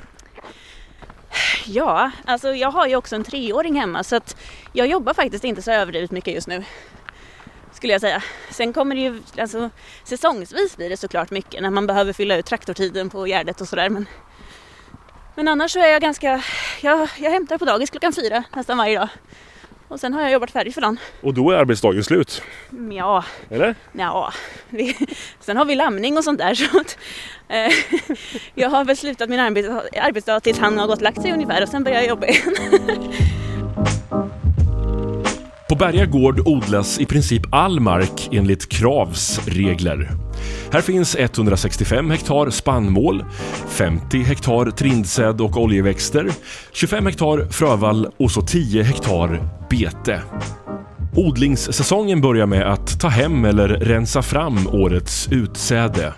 Ja, 1.66 2.10
alltså 2.24 2.54
jag 2.54 2.70
har 2.70 2.86
ju 2.86 2.96
också 2.96 3.16
en 3.16 3.24
treåring 3.24 3.80
hemma 3.80 4.04
så 4.04 4.16
att 4.16 4.36
jag 4.72 4.86
jobbar 4.86 5.14
faktiskt 5.14 5.44
inte 5.44 5.62
så 5.62 5.70
överdrivet 5.70 6.10
mycket 6.10 6.34
just 6.34 6.48
nu. 6.48 6.64
Skulle 7.72 7.92
jag 7.92 8.00
säga. 8.00 8.22
Sen 8.50 8.72
kommer 8.72 8.94
det 8.94 9.00
ju, 9.00 9.22
alltså 9.38 9.70
säsongsvis 10.04 10.76
blir 10.76 10.88
det 10.88 10.96
såklart 10.96 11.30
mycket 11.30 11.62
när 11.62 11.70
man 11.70 11.86
behöver 11.86 12.12
fylla 12.12 12.36
ut 12.36 12.46
traktortiden 12.46 13.10
på 13.10 13.26
Gärdet 13.26 13.60
och 13.60 13.68
sådär 13.68 13.88
men 13.88 14.06
men 15.34 15.48
annars 15.48 15.72
så 15.72 15.78
är 15.78 15.88
jag 15.88 16.02
ganska, 16.02 16.42
jag, 16.80 17.08
jag 17.18 17.30
hämtar 17.30 17.58
på 17.58 17.64
dagis 17.64 17.90
klockan 17.90 18.12
fyra 18.12 18.44
nästan 18.54 18.78
varje 18.78 18.98
dag. 18.98 19.08
Och 19.88 20.00
sen 20.00 20.14
har 20.14 20.22
jag 20.22 20.32
jobbat 20.32 20.50
färdigt 20.50 20.74
för 20.74 20.80
dagen. 20.80 20.98
Och 21.20 21.34
då 21.34 21.50
är 21.50 21.56
arbetsdagen 21.56 22.04
slut? 22.04 22.42
Ja. 22.92 23.24
Eller? 23.50 23.74
Ja. 23.92 24.32
Vi, 24.70 24.96
sen 25.40 25.56
har 25.56 25.64
vi 25.64 25.74
lamning 25.74 26.16
och 26.16 26.24
sånt 26.24 26.38
där 26.38 26.54
så 26.54 26.80
att, 26.80 26.98
eh, 27.48 27.72
jag 28.54 28.70
har 28.70 28.84
väl 28.84 28.96
slutat 28.96 29.28
min 29.28 29.40
arbets, 29.40 29.68
arbetsdag 30.02 30.40
tills 30.40 30.58
han 30.58 30.78
har 30.78 30.86
gått 30.86 30.96
och 30.96 31.02
lagt 31.02 31.22
sig 31.22 31.32
ungefär 31.32 31.62
och 31.62 31.68
sen 31.68 31.84
börjar 31.84 31.98
jag 31.98 32.08
jobba 32.08 32.26
igen. 32.26 32.54
På 35.68 35.74
Berga 35.74 36.06
gård 36.06 36.40
odlas 36.44 37.00
i 37.00 37.06
princip 37.06 37.42
all 37.50 37.80
mark 37.80 38.28
enligt 38.32 38.68
Kravs 38.68 39.48
regler. 39.48 40.08
Här 40.72 40.80
finns 40.80 41.16
165 41.18 42.10
hektar 42.10 42.50
spannmål, 42.50 43.24
50 43.68 44.22
hektar 44.22 44.70
trindsäd 44.70 45.40
och 45.40 45.56
oljeväxter, 45.56 46.30
25 46.72 47.06
hektar 47.06 47.48
frövall 47.50 48.08
och 48.16 48.30
så 48.30 48.42
10 48.42 48.82
hektar 48.82 49.48
bete. 49.70 50.20
Odlingssäsongen 51.16 52.20
börjar 52.20 52.46
med 52.46 52.72
att 52.72 53.00
ta 53.00 53.08
hem 53.08 53.44
eller 53.44 53.68
rensa 53.68 54.22
fram 54.22 54.66
årets 54.66 55.28
utsäde. 55.32 56.14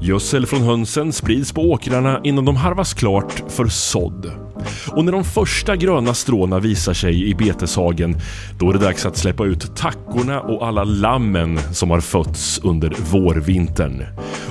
Gödsel 0.00 0.46
från 0.46 0.62
hönsen 0.62 1.12
sprids 1.12 1.52
på 1.52 1.62
åkrarna 1.62 2.20
innan 2.24 2.44
de 2.44 2.56
harvas 2.56 2.94
klart 2.94 3.42
för 3.48 3.66
sådd. 3.66 4.51
Och 4.88 5.04
när 5.04 5.12
de 5.12 5.24
första 5.24 5.76
gröna 5.76 6.14
stråna 6.14 6.58
visar 6.58 6.94
sig 6.94 7.30
i 7.30 7.34
beteshagen, 7.34 8.16
då 8.58 8.70
är 8.70 8.72
det 8.72 8.84
dags 8.84 9.06
att 9.06 9.16
släppa 9.16 9.44
ut 9.44 9.76
tackorna 9.76 10.40
och 10.40 10.66
alla 10.66 10.84
lammen 10.84 11.74
som 11.74 11.90
har 11.90 12.00
fötts 12.00 12.60
under 12.64 12.90
vårvintern. 13.12 14.06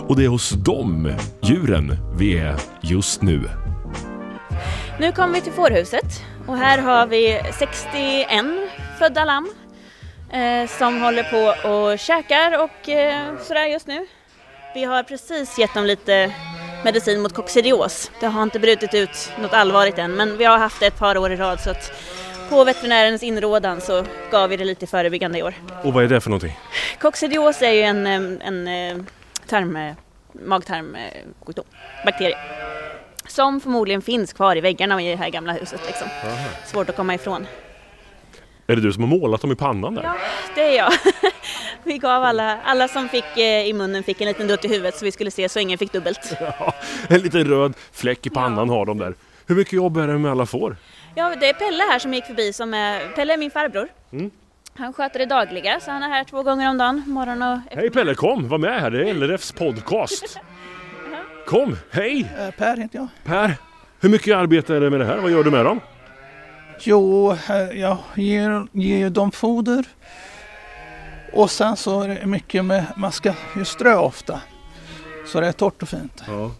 Och 0.07 0.15
det 0.15 0.23
är 0.23 0.29
hos 0.29 0.49
dem, 0.49 1.13
djuren, 1.43 1.97
vi 2.17 2.37
är 2.37 2.55
just 2.81 3.21
nu. 3.21 3.41
Nu 4.99 5.11
kommer 5.11 5.33
vi 5.33 5.41
till 5.41 5.53
fårhuset 5.53 6.23
och 6.47 6.57
här 6.57 6.77
har 6.77 7.07
vi 7.07 7.41
61 7.59 8.45
födda 8.99 9.25
lamm 9.25 9.49
eh, 10.33 10.69
som 10.69 11.01
håller 11.01 11.23
på 11.23 11.69
och 11.69 11.99
käkar 11.99 12.63
och 12.63 12.89
eh, 12.89 13.37
sådär 13.47 13.65
just 13.65 13.87
nu. 13.87 14.05
Vi 14.73 14.83
har 14.83 15.03
precis 15.03 15.59
gett 15.59 15.73
dem 15.73 15.85
lite 15.85 16.33
medicin 16.83 17.21
mot 17.21 17.33
coccidios. 17.33 18.11
Det 18.19 18.27
har 18.27 18.43
inte 18.43 18.59
brutit 18.59 18.93
ut 18.93 19.31
något 19.41 19.53
allvarligt 19.53 19.97
än 19.97 20.11
men 20.11 20.37
vi 20.37 20.45
har 20.45 20.57
haft 20.57 20.79
det 20.79 20.85
ett 20.85 20.99
par 20.99 21.17
år 21.17 21.31
i 21.31 21.35
rad 21.35 21.59
så 21.59 21.69
att 21.69 21.91
på 22.49 22.63
veterinärens 22.63 23.23
inrådan 23.23 23.81
så 23.81 24.05
gav 24.31 24.49
vi 24.49 24.57
det 24.57 24.65
lite 24.65 24.87
förebyggande 24.87 25.37
i 25.37 25.43
år. 25.43 25.53
Och 25.83 25.93
vad 25.93 26.03
är 26.03 26.07
det 26.07 26.21
för 26.21 26.29
någonting? 26.29 26.59
Coccidios 26.99 27.61
är 27.61 27.71
ju 27.71 27.81
en, 27.81 28.07
en, 28.07 28.41
en 28.67 29.07
tarm, 29.47 29.95
magtarmsjukdom, 30.45 31.65
bakterie. 32.05 32.37
Som 33.27 33.61
förmodligen 33.61 34.01
finns 34.01 34.33
kvar 34.33 34.55
i 34.55 34.61
väggarna 34.61 35.01
i 35.01 35.09
det 35.09 35.15
här 35.15 35.29
gamla 35.29 35.53
huset. 35.53 35.81
Liksom. 35.87 36.07
Svårt 36.65 36.89
att 36.89 36.95
komma 36.95 37.15
ifrån. 37.15 37.47
Är 38.71 38.75
det 38.75 38.81
du 38.81 38.93
som 38.93 39.03
har 39.03 39.09
målat 39.09 39.41
dem 39.41 39.51
i 39.51 39.55
pannan 39.55 39.95
där? 39.95 40.03
Ja, 40.03 40.15
det 40.55 40.61
är 40.61 40.77
jag. 40.77 40.91
Vi 41.83 41.97
gav 41.97 42.23
alla, 42.23 42.57
alla 42.65 42.87
som 42.87 43.09
fick 43.09 43.37
eh, 43.37 43.67
i 43.67 43.73
munnen 43.73 44.03
fick 44.03 44.21
en 44.21 44.27
liten 44.27 44.47
dutt 44.47 44.65
i 44.65 44.67
huvudet 44.67 44.97
så 44.97 45.05
vi 45.05 45.11
skulle 45.11 45.31
se 45.31 45.49
så 45.49 45.59
ingen 45.59 45.77
fick 45.77 45.91
dubbelt. 45.91 46.33
Ja, 46.39 46.73
en 47.07 47.21
liten 47.21 47.45
röd 47.45 47.73
fläck 47.91 48.25
i 48.25 48.29
pannan 48.29 48.67
ja. 48.67 48.73
har 48.73 48.85
de 48.85 48.97
där. 48.97 49.13
Hur 49.47 49.55
mycket 49.55 49.73
jobb 49.73 49.97
är 49.97 50.07
det 50.07 50.17
med 50.17 50.31
alla 50.31 50.45
får? 50.45 50.75
Ja, 51.15 51.35
det 51.39 51.49
är 51.49 51.53
Pelle 51.53 51.83
här 51.83 51.99
som 51.99 52.13
gick 52.13 52.25
förbi 52.25 52.53
som 52.53 52.73
är, 52.73 53.07
Pelle 53.15 53.33
är 53.33 53.37
min 53.37 53.51
farbror. 53.51 53.87
Mm. 54.11 54.31
Han 54.77 54.93
sköter 54.93 55.19
det 55.19 55.25
dagliga 55.25 55.79
så 55.79 55.91
han 55.91 56.03
är 56.03 56.09
här 56.09 56.23
två 56.23 56.43
gånger 56.43 56.69
om 56.69 56.77
dagen, 56.77 57.03
morgon 57.07 57.41
och 57.41 57.59
Hej 57.71 57.89
Pelle, 57.89 58.15
kom, 58.15 58.47
var 58.47 58.57
med 58.57 58.81
här, 58.81 58.91
det 58.91 59.09
är 59.09 59.13
LRFs 59.13 59.51
podcast. 59.51 60.39
Kom, 61.45 61.77
hej! 61.91 62.31
Eh, 62.39 62.51
per 62.51 62.77
heter 62.77 62.99
jag. 62.99 63.07
Per, 63.23 63.55
hur 63.99 64.09
mycket 64.09 64.35
arbete 64.35 64.75
är 64.75 64.79
det 64.79 64.89
med 64.89 64.99
det 64.99 65.05
här? 65.05 65.17
Vad 65.17 65.31
gör 65.31 65.43
du 65.43 65.51
med 65.51 65.65
dem? 65.65 65.79
Jo, 66.83 67.37
jag 67.73 67.97
ger, 68.15 68.67
ger 68.71 69.09
dem 69.09 69.31
foder. 69.31 69.85
Och 71.33 71.51
sen 71.51 71.77
så 71.77 72.01
är 72.01 72.07
det 72.07 72.25
mycket 72.25 72.65
med, 72.65 72.85
man 72.97 73.11
ska 73.11 73.33
ju 73.55 73.65
strö 73.65 73.95
ofta. 73.95 74.41
Så 75.27 75.41
det 75.41 75.47
är 75.47 75.51
torrt 75.51 75.81
och 75.81 75.89
fint. 75.89 76.23
Ja. 76.27 76.51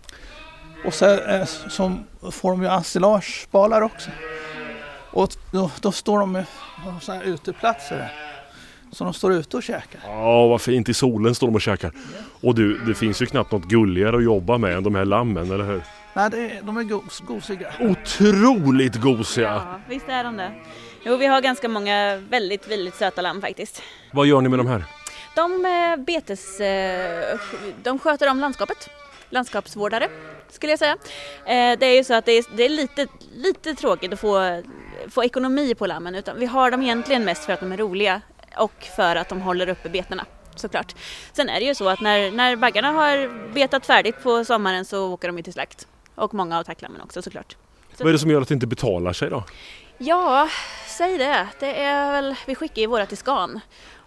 Och 0.85 0.93
sen 0.93 1.19
eh, 1.19 1.45
så 1.45 1.97
får 2.31 2.51
de 2.51 2.61
ju 2.61 2.67
ensilagebalar 2.67 3.81
också. 3.81 4.09
Och 5.11 5.29
då, 5.51 5.71
då 5.81 5.91
står 5.91 6.19
de 6.19 6.31
med 6.31 6.45
så 7.01 7.11
här 7.11 7.23
uteplatser 7.23 7.97
där. 7.97 8.11
Så 8.91 9.03
de 9.03 9.13
står 9.13 9.33
ute 9.33 9.57
och 9.57 9.63
käkar. 9.63 10.01
Ja, 10.05 10.47
vad 10.47 10.61
fint. 10.61 10.89
I 10.89 10.93
solen 10.93 11.35
står 11.35 11.47
de 11.47 11.55
och 11.55 11.61
käkar. 11.61 11.91
Och 12.41 12.55
du, 12.55 12.77
det 12.77 12.93
finns 12.93 13.21
ju 13.21 13.25
knappt 13.25 13.51
något 13.51 13.65
gulligare 13.65 14.17
att 14.17 14.23
jobba 14.23 14.57
med 14.57 14.75
än 14.75 14.83
de 14.83 14.95
här 14.95 15.05
lammen, 15.05 15.51
eller 15.51 15.63
hur? 15.63 15.81
Nej, 16.13 16.29
det 16.29 16.61
de 16.63 16.77
är 16.77 16.83
gos, 16.83 17.19
gosiga. 17.19 17.73
Otroligt 17.79 18.95
gosiga! 18.95 19.47
Ja, 19.47 19.81
visst 19.89 20.09
är 20.09 20.23
de 20.23 20.37
det. 20.37 20.51
Jo, 21.03 21.15
vi 21.15 21.25
har 21.25 21.41
ganska 21.41 21.69
många 21.69 22.17
väldigt, 22.17 22.67
väldigt 22.67 22.95
söta 22.95 23.21
lamm 23.21 23.41
faktiskt. 23.41 23.81
Vad 24.11 24.27
gör 24.27 24.41
ni 24.41 24.49
med 24.49 24.59
de 24.59 24.67
här? 24.67 24.83
De 25.35 25.65
eh, 25.65 26.05
betes... 26.05 26.59
Eh, 26.59 27.39
de 27.83 27.99
sköter 27.99 28.29
om 28.29 28.39
landskapet. 28.39 28.89
Landskapsvårdare 29.29 30.07
skulle 30.49 30.71
jag 30.71 30.79
säga. 30.79 30.97
Eh, 31.45 31.79
det 31.79 31.85
är 31.85 31.95
ju 31.95 32.03
så 32.03 32.13
att 32.13 32.25
det 32.25 32.31
är, 32.31 32.45
det 32.55 32.63
är 32.63 32.69
lite, 32.69 33.07
lite 33.35 33.75
tråkigt 33.75 34.13
att 34.13 34.19
få, 34.19 34.63
få 35.09 35.23
ekonomi 35.23 35.75
på 35.75 35.87
lammen 35.87 36.15
utan 36.15 36.39
vi 36.39 36.45
har 36.45 36.71
dem 36.71 36.81
egentligen 36.81 37.25
mest 37.25 37.45
för 37.45 37.53
att 37.53 37.59
de 37.59 37.71
är 37.71 37.77
roliga 37.77 38.21
och 38.57 38.87
för 38.95 39.15
att 39.15 39.29
de 39.29 39.41
håller 39.41 39.69
uppe 39.69 39.89
betena 39.89 40.25
såklart. 40.55 40.95
Sen 41.33 41.49
är 41.49 41.59
det 41.59 41.65
ju 41.65 41.75
så 41.75 41.89
att 41.89 42.01
när, 42.01 42.31
när 42.31 42.55
baggarna 42.55 42.91
har 42.91 43.29
betat 43.53 43.85
färdigt 43.85 44.23
på 44.23 44.45
sommaren 44.45 44.85
så 44.85 45.13
åker 45.13 45.27
de 45.27 45.37
ju 45.37 45.43
till 45.43 45.53
slakt. 45.53 45.87
Och 46.21 46.33
många 46.33 46.59
av 46.59 46.63
tacklammen 46.63 47.01
också 47.01 47.21
såklart. 47.21 47.57
Vad 47.97 48.07
är 48.07 48.13
det 48.13 48.19
som 48.19 48.29
gör 48.31 48.41
att 48.41 48.47
det 48.47 48.53
inte 48.53 48.67
betalar 48.67 49.13
sig 49.13 49.29
då? 49.29 49.43
Ja, 49.97 50.49
säg 50.87 51.17
det. 51.17 51.47
Det 51.59 51.75
är 51.81 52.11
väl, 52.11 52.35
vi 52.47 52.55
skickar 52.55 52.81
ju 52.81 52.87
våra 52.87 53.05
till 53.05 53.17
Scan 53.17 53.59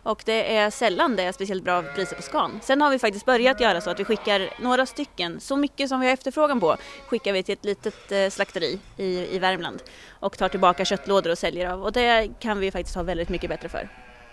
och 0.02 0.22
det 0.24 0.56
är 0.56 0.70
sällan 0.70 1.16
det 1.16 1.22
är 1.22 1.32
speciellt 1.32 1.64
bra 1.64 1.82
priser 1.82 2.16
på 2.16 2.22
Scan. 2.22 2.60
Sen 2.62 2.80
har 2.80 2.90
vi 2.90 2.98
faktiskt 2.98 3.26
börjat 3.26 3.60
göra 3.60 3.80
så 3.80 3.90
att 3.90 4.00
vi 4.00 4.04
skickar 4.04 4.50
några 4.62 4.86
stycken, 4.86 5.40
så 5.40 5.56
mycket 5.56 5.88
som 5.88 6.00
vi 6.00 6.06
har 6.06 6.12
efterfrågan 6.12 6.60
på, 6.60 6.76
skickar 7.06 7.32
vi 7.32 7.42
till 7.42 7.52
ett 7.52 7.64
litet 7.64 8.12
eh, 8.12 8.30
slakteri 8.30 8.78
i, 8.96 9.36
i 9.36 9.38
Värmland 9.38 9.82
och 10.10 10.38
tar 10.38 10.48
tillbaka 10.48 10.84
köttlådor 10.84 11.30
och 11.30 11.38
säljer 11.38 11.70
av 11.70 11.82
och 11.82 11.92
det 11.92 12.30
kan 12.40 12.58
vi 12.58 12.70
faktiskt 12.70 12.96
ha 12.96 13.02
väldigt 13.02 13.28
mycket 13.28 13.50
bättre 13.50 13.68
för. 13.68 13.88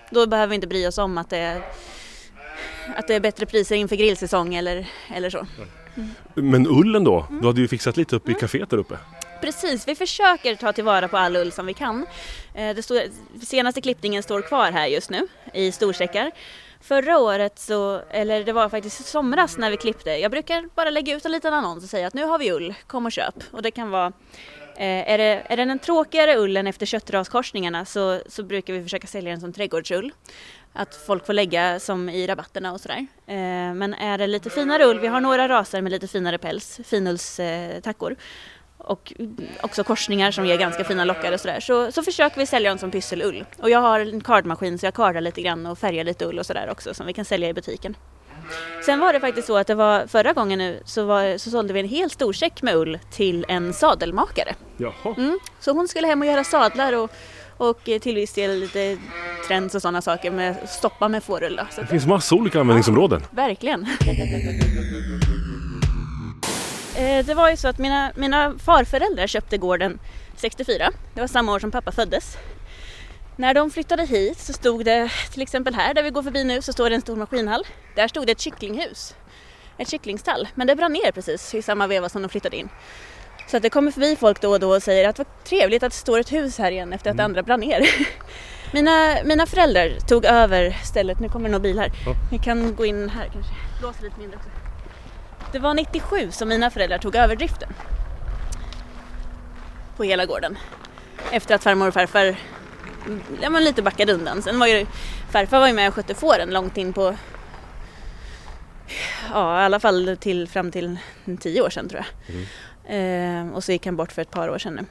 Då 0.10 0.28
behöver 0.28 0.50
vi 0.50 0.56
inte 0.56 0.67
bry 0.67 0.88
oss 0.88 0.98
om 0.98 1.17
att 1.17 1.30
det 1.30 1.38
är, 1.38 1.62
att 2.96 3.08
det 3.08 3.15
är 3.15 3.20
bättre 3.20 3.46
priser 3.46 3.76
inför 3.76 3.96
grillsäsong 3.96 4.56
eller, 4.56 4.88
eller 5.13 5.30
så. 5.30 5.48
Men 6.36 6.67
ullen 6.67 7.04
då? 7.04 7.28
Du 7.41 7.48
hade 7.48 7.62
ju 7.62 7.67
fixat 7.67 7.98
lite 7.98 8.15
upp 8.15 8.30
i 8.30 8.34
kaféet 8.34 8.70
där 8.70 8.78
uppe. 8.78 8.98
Precis, 9.41 9.88
vi 9.88 9.96
försöker 9.96 10.56
ta 10.56 10.74
tillvara 10.74 11.08
på 11.08 11.17
all 11.17 11.36
ull 11.36 11.52
som 11.52 11.65
vi 11.65 11.74
kan. 11.74 12.06
Eh, 12.56 12.76
Det 12.76 12.84
står, 12.84 13.02
senaste 13.46 13.82
klippningen 13.82 14.24
står 14.24 14.41
kvar 14.41 14.72
här 14.72 14.88
just 14.88 15.10
nu 15.10 15.28
i 15.54 15.72
storsäckar. 15.72 16.32
Förra 16.82 17.17
året 17.17 17.60
så, 17.60 18.02
eller 18.10 18.44
det 18.44 18.54
var 18.54 18.70
faktiskt 18.70 19.06
somras 19.06 19.58
när 19.58 19.72
vi 19.72 19.78
klippte, 19.78 20.10
jag 20.10 20.32
brukar 20.32 20.70
bara 20.76 20.89
lägga 20.89 21.15
ut 21.15 21.26
en 21.26 21.32
liten 21.32 21.54
annons 21.54 21.84
och 21.84 21.89
säga 21.89 22.08
att 22.08 22.13
nu 22.13 22.24
har 22.26 22.39
vi 22.39 22.52
ull, 22.52 22.74
kom 22.88 23.06
och 23.06 23.12
köp. 23.12 23.36
Och 23.52 23.62
det 23.62 23.72
kan 23.72 23.89
vara, 23.89 24.08
eh, 24.78 25.12
är, 25.12 25.17
det, 25.17 25.44
är 25.46 25.58
den 25.58 25.70
en 25.70 25.80
tråkigare 25.80 26.38
ullen 26.38 26.67
efter 26.67 26.86
köttraskorsningarna 26.86 27.86
så, 27.86 28.20
så 28.28 28.44
brukar 28.44 28.74
vi 28.74 28.84
försöka 28.84 29.08
sälja 29.08 29.32
den 29.32 29.41
som 29.41 29.54
trädgårdsull. 29.54 30.12
Att 30.74 30.96
folk 30.96 31.26
får 31.26 31.34
lägga 31.34 31.80
som 31.80 32.10
i 32.10 32.28
rabatterna 32.28 32.74
och 32.74 32.82
sådär. 32.82 33.08
Eh, 33.28 33.36
Men 33.74 33.94
är 33.94 34.18
det 34.18 34.28
lite 34.28 34.50
finare 34.50 34.86
ull, 34.86 35.00
vi 35.00 35.08
har 35.08 35.22
några 35.22 35.50
raser 35.50 35.82
med 35.82 35.92
lite 35.92 36.08
finare 36.08 36.38
päls, 36.38 36.80
finullstackor 36.86 38.16
och 38.78 39.14
också 39.62 39.84
korsningar 39.84 40.32
som 40.32 40.46
ger 40.46 40.58
ganska 40.58 40.84
fina 40.84 41.06
lockar 41.06 41.32
och 41.32 41.40
sådär. 41.40 41.60
Så, 41.60 41.92
så 41.92 42.04
försöker 42.04 42.38
vi 42.38 42.46
sälja 42.46 42.70
dem 42.70 42.78
som 42.78 42.92
pysselull. 42.92 43.46
Och 43.60 43.70
jag 43.70 43.80
har 43.80 44.00
en 44.00 44.22
kardmaskin 44.22 44.80
så 44.80 44.86
jag 44.86 44.94
kardar 44.94 45.22
lite 45.22 45.42
grann 45.42 45.66
och 45.66 45.78
färgar 45.80 46.04
lite 46.04 46.26
ull 46.26 46.40
och 46.40 46.46
sådär 46.46 46.70
också 46.72 46.94
som 46.94 47.06
vi 47.06 47.14
kan 47.14 47.26
sälja 47.26 47.50
i 47.50 47.54
butiken. 47.54 47.96
Sen 48.86 49.00
var 49.00 49.14
det 49.14 49.20
faktiskt 49.20 49.48
så 49.48 49.58
att 49.58 49.68
det 49.68 49.76
var 49.76 50.08
förra 50.08 50.34
gången 50.34 50.60
nu 50.60 50.80
så, 50.86 51.06
var, 51.06 51.38
så 51.38 51.50
sålde 51.50 51.74
vi 51.74 51.80
en 51.80 51.88
hel 51.88 52.10
stor 52.10 52.34
säck 52.34 52.62
med 52.62 52.76
ull 52.76 53.00
till 53.12 53.46
en 53.48 53.74
sadelmakare. 53.74 54.56
Jaha. 54.78 55.16
Mm. 55.18 55.40
Så 55.60 55.72
hon 55.72 55.88
skulle 55.88 56.08
hem 56.08 56.22
och 56.22 56.28
göra 56.28 56.44
sadlar 56.44 56.94
och, 56.94 57.12
och 57.62 57.84
till 57.84 58.15
viss 58.15 58.34
del 58.34 58.60
lite 58.60 58.97
trends 59.47 59.76
och 59.76 59.82
sådana 59.82 60.02
saker 60.02 60.32
med 60.32 60.56
stoppa 60.69 61.08
med 61.08 61.24
fårull. 61.24 61.56
Då. 61.56 61.63
Så 61.71 61.82
Det 61.82 61.88
finns 61.88 62.06
massa 62.06 62.36
olika 62.36 62.60
användningsområden. 62.60 63.21
Verkligen. 63.32 63.88
Eh, 66.95 67.26
Det 67.26 67.34
var 67.34 67.50
ju 67.50 67.58
så 67.58 67.67
att 67.67 67.78
mina, 67.78 68.12
mina 68.15 68.54
farföräldrar 68.65 69.28
köpte 69.28 69.58
gården 69.58 70.00
64. 70.36 70.89
Det 71.13 71.21
var 71.21 71.28
samma 71.28 71.54
år 71.54 71.60
som 71.60 71.71
pappa 71.71 71.91
föddes. 71.91 72.38
När 73.36 73.54
de 73.54 73.71
flyttade 73.71 74.06
hit 74.06 74.39
så 74.39 74.54
stod 74.54 74.86
det 74.86 75.12
till 75.32 75.41
exempel 75.41 75.76
här 75.76 75.93
där 75.93 76.04
vi 76.04 76.10
går 76.10 76.24
förbi 76.24 76.43
nu 76.43 76.62
så 76.62 76.74
står 76.74 76.89
det 76.89 76.95
en 76.95 77.02
stor 77.02 77.15
maskinhall. 77.15 77.63
Där 77.95 78.08
stod 78.08 78.26
det 78.26 78.32
ett 78.32 78.39
kycklinghus. 78.39 79.15
Ett 79.78 79.89
kycklingstall. 79.89 80.47
Men 80.56 80.67
det 80.67 80.76
brann 80.76 80.93
ner 80.93 81.12
precis 81.12 81.54
i 81.56 81.62
samma 81.62 81.88
veva 81.88 82.10
som 82.10 82.21
de 82.21 82.30
flyttade 82.30 82.58
in. 82.58 82.69
Så 83.52 83.58
att 83.58 83.64
det 83.64 83.70
kommer 83.70 83.92
förbi 83.92 84.16
folk 84.16 84.42
då 84.42 84.52
och 84.52 84.60
då 84.60 84.76
och 84.76 84.84
säger 84.84 85.10
att 85.10 85.18
vad 85.18 85.44
trevligt 85.44 85.84
att 85.84 85.92
det 85.92 85.98
står 85.98 86.20
ett 86.20 86.32
hus 86.32 86.58
här 86.58 86.72
igen 86.72 86.94
efter 86.94 87.12
att 87.12 87.18
det 87.18 87.24
andra 87.24 87.44
brann 87.44 87.60
ner. 87.60 87.82
Mina, 88.74 89.18
mina 89.24 89.46
föräldrar 89.46 90.00
tog 90.08 90.26
över 90.26 90.78
stället, 90.84 91.20
nu 91.20 91.30
kommer 91.30 91.50
det 91.50 91.52
någon 91.52 91.62
bil 91.62 91.80
här. 91.80 91.92
Ja. 92.06 92.16
Vi 92.32 92.38
kan 92.38 92.76
gå 92.76 92.86
in 92.86 93.10
här 93.10 93.30
kanske, 93.34 93.54
låsa 93.82 94.04
lite 94.04 94.20
mindre 94.20 94.38
också. 94.38 94.50
Det 95.52 95.60
var 95.60 95.74
97 95.74 96.32
som 96.32 96.50
mina 96.50 96.70
föräldrar 96.70 96.98
tog 96.98 97.16
över 97.16 97.36
driften. 97.36 97.70
På 99.98 100.04
hela 100.04 100.26
gården. 100.26 100.58
Efter 101.32 101.56
att 101.56 101.64
farmor 101.64 101.88
och 101.88 101.94
farfar 101.94 102.36
ja, 103.42 103.50
men 103.50 103.64
lite 103.64 103.82
backade 103.82 104.14
undan. 104.14 104.42
Sen 104.42 104.60
var 104.60 104.68
ju 104.68 104.86
farfar 105.32 105.60
var 105.60 105.68
ju 105.68 105.74
med 105.74 105.88
och 105.88 105.94
skötte 105.94 106.16
fåren 106.16 106.50
långt 106.50 106.78
in 106.78 106.94
på 106.94 107.16
Ja, 109.34 109.62
i 109.62 109.66
alla 109.66 109.80
fall 109.80 110.18
till, 110.20 110.48
fram 110.48 110.72
till 110.72 110.98
tio 111.40 111.62
år 111.62 111.70
sedan 111.70 111.90
tror 111.90 112.06
jag. 112.28 112.36
Eh, 112.95 113.54
och 113.54 113.63
så 113.63 113.71
gick 113.71 113.86
han 113.86 113.95
bort 113.95 114.12
för 114.12 114.21
ett 114.21 114.32
par 114.32 114.49
år 114.49 114.58
sedan 114.58 114.75
nu. 114.75 114.86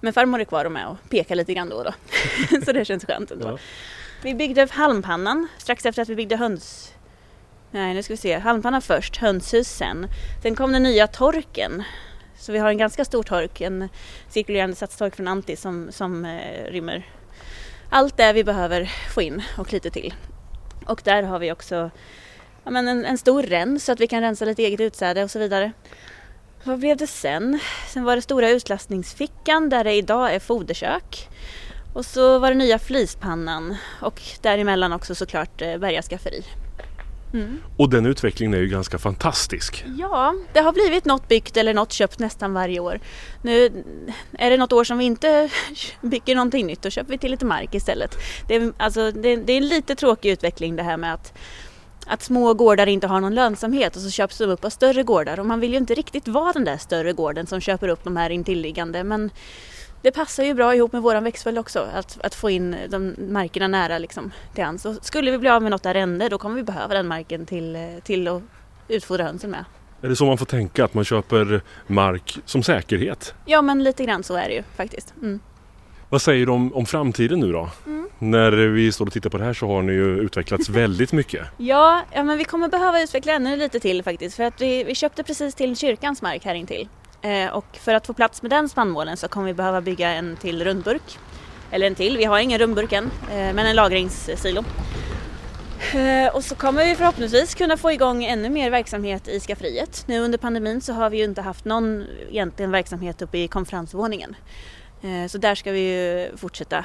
Men 0.00 0.12
farmor 0.12 0.40
är 0.40 0.44
kvar 0.44 0.64
och 0.64 0.72
med 0.72 0.86
och 0.86 0.96
pekar 1.10 1.34
lite 1.34 1.54
grann 1.54 1.68
då 1.68 1.76
och 1.76 1.84
då. 1.84 1.94
så 2.64 2.72
det 2.72 2.84
känns 2.84 3.04
skönt 3.04 3.30
ändå. 3.30 3.48
Ja. 3.48 3.58
Vi 4.22 4.34
byggde 4.34 4.68
halmpannan 4.70 5.48
strax 5.58 5.86
efter 5.86 6.02
att 6.02 6.08
vi 6.08 6.16
byggde 6.16 6.36
höns... 6.36 6.94
Nej, 7.70 7.94
nu 7.94 8.02
ska 8.02 8.12
vi 8.12 8.16
se. 8.16 8.38
Halmpannan 8.38 8.82
först, 8.82 9.16
hönshus 9.16 9.68
sen. 9.68 10.06
Sen 10.42 10.56
kom 10.56 10.72
den 10.72 10.82
nya 10.82 11.06
torken. 11.06 11.82
Så 12.38 12.52
vi 12.52 12.58
har 12.58 12.68
en 12.68 12.78
ganska 12.78 13.04
stor 13.04 13.22
tork, 13.22 13.60
en 13.60 13.88
cirkulerande 14.28 14.76
satstork 14.76 15.16
från 15.16 15.28
Antti 15.28 15.56
som, 15.56 15.92
som 15.92 16.24
eh, 16.24 16.64
rymmer 16.70 17.06
allt 17.92 18.16
det 18.16 18.32
vi 18.32 18.44
behöver 18.44 18.90
få 19.14 19.22
in 19.22 19.42
och 19.58 19.72
lite 19.72 19.90
till. 19.90 20.14
Och 20.86 21.00
där 21.04 21.22
har 21.22 21.38
vi 21.38 21.52
också 21.52 21.90
ja, 22.64 22.70
men 22.70 22.88
en, 22.88 23.04
en 23.04 23.18
stor 23.18 23.42
rens 23.42 23.84
så 23.84 23.92
att 23.92 24.00
vi 24.00 24.06
kan 24.06 24.20
rensa 24.20 24.44
lite 24.44 24.62
eget 24.62 24.80
utsäde 24.80 25.24
och 25.24 25.30
så 25.30 25.38
vidare. 25.38 25.72
Vad 26.64 26.78
blev 26.78 26.96
det 26.96 27.06
sen? 27.06 27.58
Sen 27.88 28.04
var 28.04 28.16
det 28.16 28.22
stora 28.22 28.50
utlastningsfickan 28.50 29.68
där 29.68 29.84
det 29.84 29.92
idag 29.92 30.34
är 30.34 30.38
foderkök. 30.38 31.28
Och 31.92 32.06
så 32.06 32.38
var 32.38 32.50
det 32.50 32.56
nya 32.56 32.78
flispannan 32.78 33.76
och 34.00 34.22
däremellan 34.40 34.92
också 34.92 35.14
såklart 35.14 35.62
eh, 35.62 35.78
Berga 35.78 36.02
skafferi. 36.02 36.44
Och 37.76 37.90
den 37.90 38.06
utvecklingen 38.06 38.54
är 38.54 38.58
ju 38.58 38.68
ganska 38.68 38.98
fantastisk. 38.98 39.84
Ja, 39.98 40.34
det 40.52 40.60
har 40.60 40.72
blivit 40.72 41.04
något 41.04 41.28
byggt 41.28 41.56
eller 41.56 41.74
något 41.74 41.92
köpt 41.92 42.18
nästan 42.18 42.54
varje 42.54 42.80
år. 42.80 43.00
Nu 43.42 43.84
är 44.32 44.50
det 44.50 44.56
något 44.56 44.72
år 44.72 44.84
som 44.84 44.98
vi 44.98 45.04
inte 45.04 45.50
bygger 46.00 46.34
någonting 46.34 46.66
nytt, 46.66 46.82
då 46.82 46.90
köper 46.90 47.10
vi 47.10 47.18
till 47.18 47.30
lite 47.30 47.44
mark 47.44 47.74
istället. 47.74 48.18
Det 48.48 48.54
är, 48.54 48.72
alltså, 48.76 49.10
det, 49.10 49.36
det 49.36 49.52
är 49.52 49.56
en 49.56 49.68
lite 49.68 49.94
tråkig 49.94 50.30
utveckling 50.30 50.76
det 50.76 50.82
här 50.82 50.96
med 50.96 51.14
att, 51.14 51.38
att 52.06 52.22
små 52.22 52.54
gårdar 52.54 52.86
inte 52.86 53.06
har 53.06 53.20
någon 53.20 53.34
lönsamhet 53.34 53.96
och 53.96 54.02
så 54.02 54.10
köps 54.10 54.38
de 54.38 54.44
upp 54.44 54.64
av 54.64 54.70
större 54.70 55.02
gårdar 55.02 55.40
och 55.40 55.46
man 55.46 55.60
vill 55.60 55.70
ju 55.70 55.78
inte 55.78 55.94
riktigt 55.94 56.28
vara 56.28 56.52
den 56.52 56.64
där 56.64 56.76
större 56.76 57.12
gården 57.12 57.46
som 57.46 57.60
köper 57.60 57.88
upp 57.88 58.04
de 58.04 58.16
här 58.16 58.30
intilliggande 58.30 59.04
men 59.04 59.30
det 60.02 60.10
passar 60.10 60.44
ju 60.44 60.54
bra 60.54 60.74
ihop 60.74 60.92
med 60.92 61.02
våran 61.02 61.24
växtföljd 61.24 61.58
också 61.58 61.88
att, 61.94 62.18
att 62.24 62.34
få 62.34 62.50
in 62.50 62.76
de 62.88 63.14
markerna 63.18 63.68
nära 63.68 63.98
liksom 63.98 64.32
till 64.54 64.64
hands. 64.64 64.82
Så 64.82 64.94
skulle 64.94 65.30
vi 65.30 65.38
bli 65.38 65.48
av 65.48 65.62
med 65.62 65.70
något 65.70 65.86
arrende 65.86 66.28
då 66.28 66.38
kommer 66.38 66.56
vi 66.56 66.62
behöva 66.62 66.94
den 66.94 67.06
marken 67.06 67.46
till, 67.46 68.00
till 68.04 68.28
att 68.28 68.42
utfodra 68.88 69.24
hönsen 69.24 69.50
med. 69.50 69.64
Är 70.02 70.08
det 70.08 70.16
så 70.16 70.24
man 70.24 70.38
får 70.38 70.46
tänka 70.46 70.84
att 70.84 70.94
man 70.94 71.04
köper 71.04 71.62
mark 71.86 72.38
som 72.44 72.62
säkerhet? 72.62 73.34
Ja 73.46 73.62
men 73.62 73.84
lite 73.84 74.04
grann 74.04 74.22
så 74.22 74.34
är 74.34 74.48
det 74.48 74.54
ju 74.54 74.62
faktiskt. 74.76 75.14
Mm. 75.22 75.40
Vad 76.12 76.22
säger 76.22 76.46
du 76.46 76.52
om, 76.52 76.74
om 76.74 76.86
framtiden 76.86 77.40
nu 77.40 77.52
då? 77.52 77.70
När 78.18 78.50
vi 78.52 78.92
står 78.92 79.06
och 79.06 79.12
tittar 79.12 79.30
på 79.30 79.38
det 79.38 79.44
här 79.44 79.52
så 79.52 79.66
har 79.66 79.82
ni 79.82 79.92
ju 79.92 80.18
utvecklats 80.18 80.68
väldigt 80.68 81.12
mycket. 81.12 81.46
Ja, 81.56 82.02
ja, 82.12 82.22
men 82.22 82.38
vi 82.38 82.44
kommer 82.44 82.68
behöva 82.68 83.02
utveckla 83.02 83.32
ännu 83.32 83.56
lite 83.56 83.80
till 83.80 84.02
faktiskt 84.02 84.36
för 84.36 84.44
att 84.44 84.60
vi, 84.60 84.84
vi 84.84 84.94
köpte 84.94 85.22
precis 85.22 85.54
till 85.54 85.76
kyrkans 85.76 86.22
mark 86.22 86.44
här 86.44 86.54
intill. 86.54 86.88
Eh, 87.22 87.52
och 87.52 87.64
för 87.72 87.94
att 87.94 88.06
få 88.06 88.12
plats 88.12 88.42
med 88.42 88.50
den 88.50 88.68
spannmålen 88.68 89.16
så 89.16 89.28
kommer 89.28 89.46
vi 89.46 89.54
behöva 89.54 89.80
bygga 89.80 90.08
en 90.08 90.36
till 90.36 90.64
rundburk. 90.64 91.18
Eller 91.70 91.86
en 91.86 91.94
till, 91.94 92.16
vi 92.16 92.24
har 92.24 92.38
ingen 92.38 92.58
rundburk 92.58 92.92
än, 92.92 93.04
eh, 93.04 93.54
men 93.54 93.58
en 93.58 93.76
lagringssilo. 93.76 94.64
Eh, 95.94 96.34
och 96.34 96.44
så 96.44 96.54
kommer 96.54 96.86
vi 96.86 96.94
förhoppningsvis 96.94 97.54
kunna 97.54 97.76
få 97.76 97.92
igång 97.92 98.24
ännu 98.24 98.50
mer 98.50 98.70
verksamhet 98.70 99.28
i 99.28 99.40
skafferiet. 99.40 100.04
Nu 100.06 100.20
under 100.20 100.38
pandemin 100.38 100.80
så 100.80 100.92
har 100.92 101.10
vi 101.10 101.18
ju 101.18 101.24
inte 101.24 101.42
haft 101.42 101.64
någon 101.64 102.04
egentligen 102.30 102.70
verksamhet 102.70 103.22
uppe 103.22 103.38
i 103.38 103.48
konferensvåningen. 103.48 104.36
Eh, 105.02 105.26
så 105.26 105.38
där 105.38 105.54
ska 105.54 105.72
vi 105.72 105.80
ju 105.80 106.36
fortsätta 106.36 106.84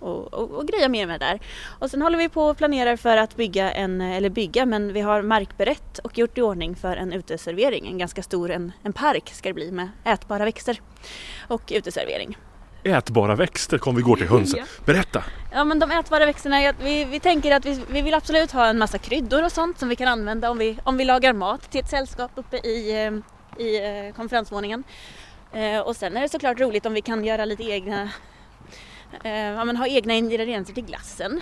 och, 0.00 0.34
och, 0.34 0.50
och 0.50 0.68
greja 0.68 0.88
mer 0.88 1.06
med 1.06 1.20
det 1.20 1.26
där. 1.26 1.40
Och 1.78 1.90
sen 1.90 2.02
håller 2.02 2.18
vi 2.18 2.28
på 2.28 2.42
och 2.42 2.56
planerar 2.56 2.96
för 2.96 3.16
att 3.16 3.36
bygga 3.36 3.72
en, 3.72 4.00
eller 4.00 4.30
bygga, 4.30 4.66
men 4.66 4.92
vi 4.92 5.00
har 5.00 5.22
markberett 5.22 5.98
och 5.98 6.18
gjort 6.18 6.38
i 6.38 6.42
ordning 6.42 6.76
för 6.76 6.96
en 6.96 7.12
uteservering. 7.12 7.86
En 7.86 7.98
ganska 7.98 8.22
stor, 8.22 8.50
en, 8.50 8.72
en 8.82 8.92
park 8.92 9.30
ska 9.34 9.48
det 9.48 9.54
bli 9.54 9.72
med 9.72 9.88
ätbara 10.04 10.44
växter 10.44 10.80
och 11.48 11.62
uteservering. 11.74 12.36
Ätbara 12.82 13.34
växter 13.34 13.78
kom 13.78 13.96
vi 13.96 14.02
går 14.02 14.16
till 14.16 14.28
hönsen. 14.28 14.58
Ja. 14.78 14.84
Berätta! 14.84 15.24
Ja 15.52 15.64
men 15.64 15.78
de 15.78 15.90
ätbara 15.90 16.26
växterna, 16.26 16.72
vi, 16.82 17.04
vi 17.04 17.20
tänker 17.20 17.54
att 17.54 17.66
vi, 17.66 17.82
vi 17.90 18.02
vill 18.02 18.14
absolut 18.14 18.52
ha 18.52 18.66
en 18.66 18.78
massa 18.78 18.98
kryddor 18.98 19.44
och 19.44 19.52
sånt 19.52 19.78
som 19.78 19.88
vi 19.88 19.96
kan 19.96 20.08
använda 20.08 20.50
om 20.50 20.58
vi, 20.58 20.78
om 20.84 20.96
vi 20.96 21.04
lagar 21.04 21.32
mat 21.32 21.70
till 21.70 21.80
ett 21.80 21.90
sällskap 21.90 22.30
uppe 22.34 22.56
i, 22.56 23.04
eh, 23.06 23.12
i 23.64 24.06
eh, 24.06 24.14
konferensvåningen. 24.14 24.84
Eh, 25.52 25.80
och 25.80 25.96
sen 25.96 26.16
är 26.16 26.20
det 26.20 26.28
såklart 26.28 26.60
roligt 26.60 26.86
om 26.86 26.92
vi 26.94 27.00
kan 27.02 27.24
göra 27.24 27.44
lite 27.44 27.62
egna, 27.64 28.02
eh, 29.24 29.32
ja, 29.32 29.64
men 29.64 29.76
ha 29.76 29.86
egna 29.86 30.14
ingredienser 30.14 30.74
till 30.74 30.84
glassen. 30.84 31.40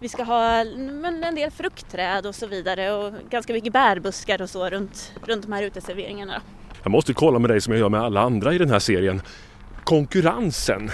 Vi 0.00 0.08
ska 0.08 0.22
ha 0.22 0.64
men, 0.64 1.24
en 1.24 1.34
del 1.34 1.50
fruktträd 1.50 2.26
och 2.26 2.34
så 2.34 2.46
vidare 2.46 2.92
och 2.92 3.12
ganska 3.30 3.52
mycket 3.52 3.72
bärbuskar 3.72 4.42
och 4.42 4.50
så 4.50 4.70
runt, 4.70 5.12
runt 5.26 5.42
de 5.46 5.52
här 5.52 5.62
uteserveringarna. 5.62 6.32
då. 6.34 6.40
Jag 6.82 6.90
måste 6.90 7.14
kolla 7.14 7.38
med 7.38 7.50
dig 7.50 7.60
som 7.60 7.72
jag 7.72 7.80
gör 7.80 7.88
med 7.88 8.00
alla 8.00 8.20
andra 8.20 8.54
i 8.54 8.58
den 8.58 8.70
här 8.70 8.78
serien. 8.78 9.22
Konkurrensen. 9.84 10.90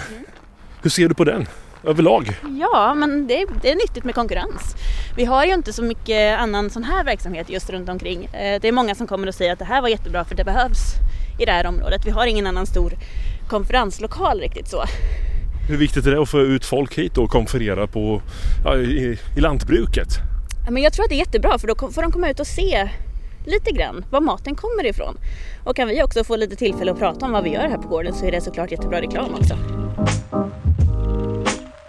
Hur 0.81 0.89
ser 0.89 1.09
du 1.09 1.15
på 1.15 1.23
den 1.23 1.47
överlag? 1.83 2.39
Ja, 2.59 2.93
men 2.93 3.27
det, 3.27 3.45
det 3.61 3.71
är 3.71 3.75
nyttigt 3.75 4.03
med 4.03 4.15
konkurrens. 4.15 4.75
Vi 5.17 5.25
har 5.25 5.45
ju 5.45 5.53
inte 5.53 5.73
så 5.73 5.83
mycket 5.83 6.39
annan 6.39 6.69
sån 6.69 6.83
här 6.83 7.03
verksamhet 7.03 7.49
just 7.49 7.69
runt 7.69 7.89
omkring. 7.89 8.25
Eh, 8.25 8.61
Det 8.61 8.67
är 8.67 8.71
många 8.71 8.95
som 8.95 9.07
kommer 9.07 9.27
och 9.27 9.35
säger 9.35 9.53
att 9.53 9.59
det 9.59 9.65
här 9.65 9.81
var 9.81 9.89
jättebra 9.89 10.25
för 10.25 10.35
det 10.35 10.43
behövs 10.43 10.79
i 11.39 11.45
det 11.45 11.51
här 11.51 11.65
området. 11.65 12.05
Vi 12.05 12.11
har 12.11 12.27
ingen 12.27 12.47
annan 12.47 12.65
stor 12.65 12.93
konferenslokal 13.47 14.39
riktigt 14.39 14.67
så. 14.67 14.83
Hur 15.69 15.77
viktigt 15.77 16.05
är 16.05 16.11
det 16.11 16.21
att 16.21 16.29
få 16.29 16.39
ut 16.39 16.65
folk 16.65 16.97
hit 16.97 17.17
och 17.17 17.29
konferera 17.29 17.87
på, 17.87 18.21
ja, 18.63 18.77
i, 18.77 19.19
i 19.37 19.39
lantbruket? 19.39 20.07
Ja, 20.65 20.71
Men 20.71 20.83
jag 20.83 20.93
tror 20.93 21.03
att 21.03 21.09
det 21.09 21.15
är 21.15 21.19
jättebra 21.19 21.59
för 21.59 21.67
då 21.67 21.91
får 21.91 22.01
de 22.01 22.11
komma 22.11 22.29
ut 22.29 22.39
och 22.39 22.47
se 22.47 22.89
lite 23.45 23.71
grann 23.71 24.05
var 24.09 24.21
maten 24.21 24.55
kommer 24.55 24.85
ifrån. 24.85 25.17
Och 25.63 25.75
kan 25.75 25.87
vi 25.87 26.03
också 26.03 26.23
få 26.23 26.35
lite 26.35 26.55
tillfälle 26.55 26.91
att 26.91 26.99
prata 26.99 27.25
om 27.25 27.31
vad 27.31 27.43
vi 27.43 27.49
gör 27.49 27.67
här 27.69 27.77
på 27.77 27.87
gården 27.87 28.13
så 28.13 28.25
är 28.25 28.31
det 28.31 28.41
såklart 28.41 28.71
jättebra 28.71 29.01
reklam 29.01 29.33
också. 29.33 29.57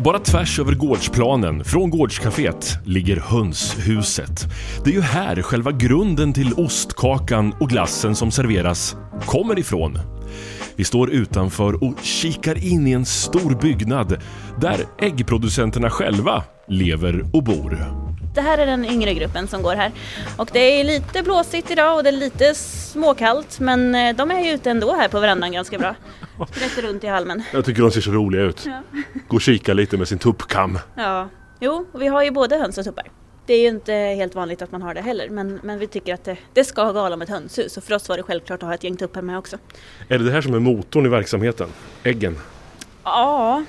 Bara 0.05 0.19
tvärs 0.19 0.59
över 0.59 0.73
gårdsplanen, 0.73 1.65
från 1.65 1.91
gårdscaféet, 1.91 2.79
ligger 2.85 3.17
hönshuset. 3.17 4.47
Det 4.85 4.91
är 4.91 4.95
ju 4.95 5.01
här 5.01 5.43
själva 5.43 5.73
grunden 5.73 6.33
till 6.33 6.53
ostkakan 6.53 7.55
och 7.61 7.69
glassen 7.69 8.15
som 8.15 8.31
serveras 8.31 8.97
kommer 9.27 9.59
ifrån. 9.59 9.99
Vi 10.77 10.85
står 10.85 11.11
utanför 11.11 11.85
och 11.85 11.95
kikar 12.03 12.65
in 12.65 12.87
i 12.87 12.93
en 12.93 13.05
stor 13.05 13.61
byggnad 13.63 14.23
där 14.61 14.81
äggproducenterna 14.99 15.91
själva 15.91 16.43
lever 16.69 17.31
och 17.33 17.45
bor. 17.45 17.79
Det 18.39 18.43
här 18.43 18.59
är 18.59 18.67
den 18.67 18.85
yngre 18.85 19.15
gruppen 19.15 19.49
som 19.49 19.63
går 19.63 19.75
här. 19.75 19.93
Och 20.37 20.51
det 20.53 20.81
är 20.81 20.85
lite 20.85 21.23
blåsigt 21.23 21.71
idag 21.71 21.97
och 21.97 22.03
det 22.03 22.11
är 22.11 22.13
lite 22.13 22.55
småkallt 22.55 23.61
men 23.61 23.95
eh, 23.95 24.17
de 24.17 24.31
är 24.31 24.41
ju 24.41 24.51
ute 24.51 24.71
ändå 24.71 24.95
här 24.95 25.09
på 25.09 25.21
verandan 25.21 25.53
ganska 25.53 25.79
bra. 25.79 25.95
Sprätter 26.51 26.83
runt 26.83 27.05
i 27.05 27.07
halmen. 27.07 27.43
Jag 27.53 27.65
tycker 27.65 27.83
de 27.83 27.91
ser 27.91 28.01
så 28.01 28.11
roliga 28.11 28.43
ut. 28.43 28.67
Ja. 28.67 28.83
Gå 29.29 29.37
och 29.37 29.41
kika 29.43 29.75
lite 29.75 29.97
med 29.97 30.09
sin 30.09 30.19
tuppkam. 30.19 30.79
ja. 30.97 31.29
Jo, 31.61 31.87
vi 31.95 32.07
har 32.07 32.23
ju 32.23 32.31
både 32.31 32.57
höns 32.57 32.79
och 32.79 32.85
tuppar. 32.85 33.11
Det 33.47 33.55
är 33.55 33.61
ju 33.61 33.69
inte 33.69 33.93
helt 33.93 34.35
vanligt 34.35 34.63
att 34.63 34.73
man 34.73 34.83
har 34.83 34.95
det 34.95 35.01
heller 35.01 35.29
men, 35.29 35.61
men 35.63 35.79
vi 35.79 35.87
tycker 35.87 36.15
att 36.15 36.25
det, 36.25 36.37
det 36.53 36.65
ska 36.65 36.93
gala 36.93 37.15
om 37.15 37.23
ett 37.23 37.29
hönshus 37.29 37.77
och 37.77 37.85
för 37.85 37.95
oss 37.95 38.09
var 38.09 38.17
det 38.17 38.23
självklart 38.23 38.63
att 38.63 38.67
ha 38.67 38.75
ett 38.75 38.85
gäng 38.85 38.97
tuppar 38.97 39.23
med 39.23 39.39
också. 39.39 39.57
Är 40.09 40.19
det 40.19 40.25
det 40.25 40.31
här 40.31 40.41
som 40.41 40.55
är 40.55 40.59
motorn 40.59 41.07
i 41.07 41.09
verksamheten? 41.09 41.69
Äggen? 42.03 42.39
Ja, 43.05 43.65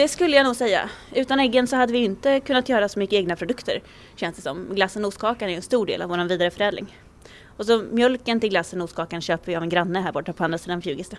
det 0.00 0.08
skulle 0.08 0.36
jag 0.36 0.44
nog 0.44 0.56
säga. 0.56 0.90
Utan 1.14 1.40
äggen 1.40 1.66
så 1.66 1.76
hade 1.76 1.92
vi 1.92 1.98
inte 1.98 2.40
kunnat 2.40 2.68
göra 2.68 2.88
så 2.88 2.98
mycket 2.98 3.16
egna 3.16 3.36
produkter 3.36 3.82
känns 4.16 4.36
det 4.36 4.42
som. 4.42 4.66
Glassen 4.74 5.04
och 5.04 5.08
ostkakan 5.08 5.48
är 5.48 5.52
ju 5.52 5.56
en 5.56 5.62
stor 5.62 5.86
del 5.86 6.02
av 6.02 6.08
vår 6.08 6.28
vidareförädling. 6.28 6.96
Och 7.56 7.66
så 7.66 7.78
mjölken 7.78 8.40
till 8.40 8.50
glassen 8.50 8.80
och 8.80 8.84
ostkakan 8.84 9.20
köper 9.20 9.46
vi 9.46 9.56
av 9.56 9.62
en 9.62 9.68
granne 9.68 10.00
här 10.00 10.12
borta 10.12 10.32
på 10.32 10.44
andra 10.44 10.58
sidan 10.58 10.82
Fjugesta. 10.82 11.16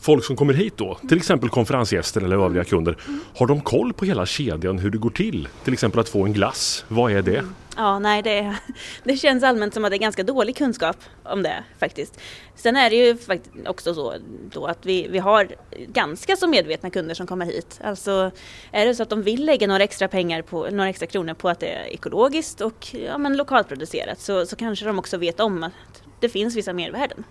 Folk 0.00 0.24
som 0.24 0.36
kommer 0.36 0.54
hit 0.54 0.76
då, 0.76 0.98
till 1.08 1.16
exempel 1.16 1.48
konferensgäster 1.48 2.20
eller 2.20 2.44
övriga 2.44 2.64
kunder, 2.64 2.96
har 3.36 3.46
de 3.46 3.60
koll 3.60 3.92
på 3.92 4.04
hela 4.04 4.26
kedjan 4.26 4.78
hur 4.78 4.90
det 4.90 4.98
går 4.98 5.10
till? 5.10 5.48
Till 5.64 5.72
exempel 5.72 6.00
att 6.00 6.08
få 6.08 6.24
en 6.24 6.32
glass, 6.32 6.84
vad 6.88 7.12
är 7.12 7.22
det? 7.22 7.44
Ja, 7.76 7.98
nej 7.98 8.22
det, 8.22 8.56
det 9.04 9.16
känns 9.16 9.44
allmänt 9.44 9.74
som 9.74 9.84
att 9.84 9.90
det 9.90 9.96
är 9.96 9.98
ganska 9.98 10.22
dålig 10.22 10.56
kunskap 10.56 10.96
om 11.22 11.42
det 11.42 11.64
faktiskt. 11.78 12.20
Sen 12.54 12.76
är 12.76 12.90
det 12.90 12.96
ju 12.96 13.16
faktiskt 13.16 13.54
också 13.66 13.94
så 13.94 14.14
då 14.52 14.66
att 14.66 14.86
vi, 14.86 15.08
vi 15.08 15.18
har 15.18 15.48
ganska 15.88 16.36
så 16.36 16.46
medvetna 16.46 16.90
kunder 16.90 17.14
som 17.14 17.26
kommer 17.26 17.46
hit. 17.46 17.80
Alltså 17.84 18.30
är 18.72 18.86
det 18.86 18.94
så 18.94 19.02
att 19.02 19.10
de 19.10 19.22
vill 19.22 19.44
lägga 19.44 19.66
några 19.66 19.84
extra 19.84 20.08
pengar 20.08 20.42
på, 20.42 20.70
några 20.70 20.88
extra 20.88 21.06
kronor 21.06 21.34
på 21.34 21.48
att 21.48 21.60
det 21.60 21.68
är 21.68 21.84
ekologiskt 21.84 22.60
och 22.60 22.86
ja, 23.06 23.18
men 23.18 23.36
lokalproducerat 23.36 24.20
så, 24.20 24.46
så 24.46 24.56
kanske 24.56 24.84
de 24.84 24.98
också 24.98 25.18
vet 25.18 25.40
om 25.40 25.62
att 25.62 26.02
det 26.20 26.28
finns 26.28 26.56
vissa 26.56 26.72
mervärden. 26.72 27.24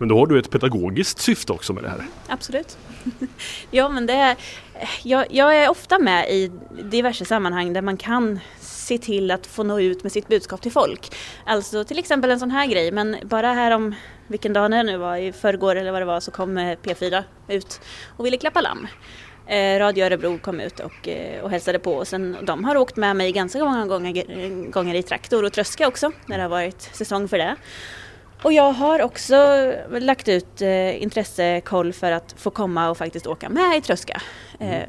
Men 0.00 0.08
då 0.08 0.18
har 0.18 0.26
du 0.26 0.38
ett 0.38 0.50
pedagogiskt 0.50 1.18
syfte 1.18 1.52
också 1.52 1.72
med 1.72 1.82
det 1.84 1.88
här. 1.88 2.04
Absolut. 2.28 2.78
ja, 3.70 3.88
men 3.88 4.06
det 4.06 4.12
är, 4.12 4.36
jag, 5.02 5.26
jag 5.30 5.56
är 5.56 5.70
ofta 5.70 5.98
med 5.98 6.30
i 6.30 6.50
diverse 6.82 7.24
sammanhang 7.24 7.72
där 7.72 7.82
man 7.82 7.96
kan 7.96 8.40
se 8.60 8.98
till 8.98 9.30
att 9.30 9.46
få 9.46 9.62
nå 9.62 9.80
ut 9.80 10.02
med 10.02 10.12
sitt 10.12 10.28
budskap 10.28 10.62
till 10.62 10.72
folk. 10.72 11.16
Alltså 11.46 11.84
till 11.84 11.98
exempel 11.98 12.30
en 12.30 12.38
sån 12.40 12.50
här 12.50 12.66
grej, 12.66 12.92
men 12.92 13.16
bara 13.22 13.52
här 13.52 13.70
om 13.70 13.94
vilken 14.26 14.52
dag 14.52 14.70
det 14.70 14.82
nu 14.82 14.96
var, 14.96 15.16
i 15.16 15.32
förrgår 15.32 15.76
eller 15.76 15.92
vad 15.92 16.00
det 16.00 16.06
var, 16.06 16.20
så 16.20 16.30
kom 16.30 16.58
eh, 16.58 16.76
P4 16.82 17.22
ut 17.48 17.80
och 18.16 18.26
ville 18.26 18.36
klappa 18.36 18.60
lamm. 18.60 18.86
Eh, 19.46 19.78
Radio 19.78 20.04
Örebro 20.04 20.38
kom 20.38 20.60
ut 20.60 20.80
och, 20.80 21.08
eh, 21.08 21.42
och 21.42 21.50
hälsade 21.50 21.78
på 21.78 21.94
och 21.94 22.08
sen, 22.08 22.36
de 22.42 22.64
har 22.64 22.76
åkt 22.76 22.96
med 22.96 23.16
mig 23.16 23.32
ganska 23.32 23.64
många 23.64 23.86
gånger, 23.86 24.70
gånger 24.70 24.94
i 24.94 25.02
traktor 25.02 25.44
och 25.44 25.52
tröska 25.52 25.88
också 25.88 26.12
när 26.26 26.36
det 26.36 26.42
har 26.42 26.50
varit 26.50 26.82
säsong 26.82 27.28
för 27.28 27.38
det. 27.38 27.56
Och 28.42 28.52
jag 28.52 28.72
har 28.72 29.02
också 29.02 29.36
lagt 29.90 30.28
ut 30.28 30.62
eh, 30.62 31.02
intressekoll 31.02 31.92
för 31.92 32.12
att 32.12 32.34
få 32.38 32.50
komma 32.50 32.90
och 32.90 32.96
faktiskt 32.96 33.26
åka 33.26 33.48
med 33.48 33.78
i 33.78 33.80
tröska. 33.80 34.20
Eh, 34.58 34.88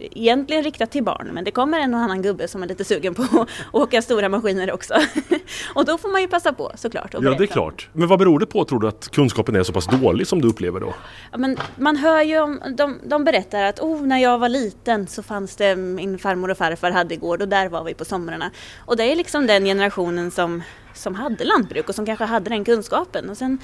egentligen 0.00 0.62
riktat 0.62 0.90
till 0.90 1.04
barn 1.04 1.30
men 1.32 1.44
det 1.44 1.50
kommer 1.50 1.80
en 1.80 1.94
och 1.94 2.00
annan 2.00 2.22
gubbe 2.22 2.48
som 2.48 2.62
är 2.62 2.66
lite 2.66 2.84
sugen 2.84 3.14
på 3.14 3.22
att 3.22 3.48
åka 3.72 4.02
stora 4.02 4.28
maskiner 4.28 4.72
också. 4.72 4.94
och 5.74 5.84
då 5.84 5.98
får 5.98 6.08
man 6.08 6.20
ju 6.20 6.28
passa 6.28 6.52
på 6.52 6.72
såklart. 6.74 7.14
Ja, 7.14 7.20
det 7.20 7.44
är 7.44 7.46
klart. 7.46 7.88
Men 7.92 8.08
vad 8.08 8.18
beror 8.18 8.38
det 8.38 8.46
på 8.46 8.64
tror 8.64 8.80
du 8.80 8.88
att 8.88 9.08
kunskapen 9.08 9.56
är 9.56 9.62
så 9.62 9.72
pass 9.72 9.86
dålig 9.86 10.26
som 10.26 10.42
du 10.42 10.48
upplever 10.48 10.80
då? 10.80 10.94
Ja, 11.32 11.38
men 11.38 11.56
man 11.76 11.96
hör 11.96 12.22
ju 12.22 12.40
om, 12.40 12.60
de, 12.76 12.98
de 13.04 13.24
berättar 13.24 13.62
att 13.62 13.80
oh, 13.80 14.02
när 14.02 14.18
jag 14.18 14.38
var 14.38 14.48
liten 14.48 15.06
så 15.06 15.22
fanns 15.22 15.56
det 15.56 15.76
min 15.76 16.18
farmor 16.18 16.50
och 16.50 16.58
farfar 16.58 16.90
hade 16.90 17.16
gård 17.16 17.42
och 17.42 17.48
där 17.48 17.68
var 17.68 17.84
vi 17.84 17.94
på 17.94 18.04
somrarna. 18.04 18.50
Och 18.78 18.96
det 18.96 19.04
är 19.04 19.16
liksom 19.16 19.46
den 19.46 19.64
generationen 19.64 20.30
som, 20.30 20.62
som 20.98 21.14
hade 21.14 21.44
lantbruk 21.44 21.88
och 21.88 21.94
som 21.94 22.06
kanske 22.06 22.24
hade 22.24 22.50
den 22.50 22.64
kunskapen. 22.64 23.30
Och 23.30 23.36
sen 23.36 23.58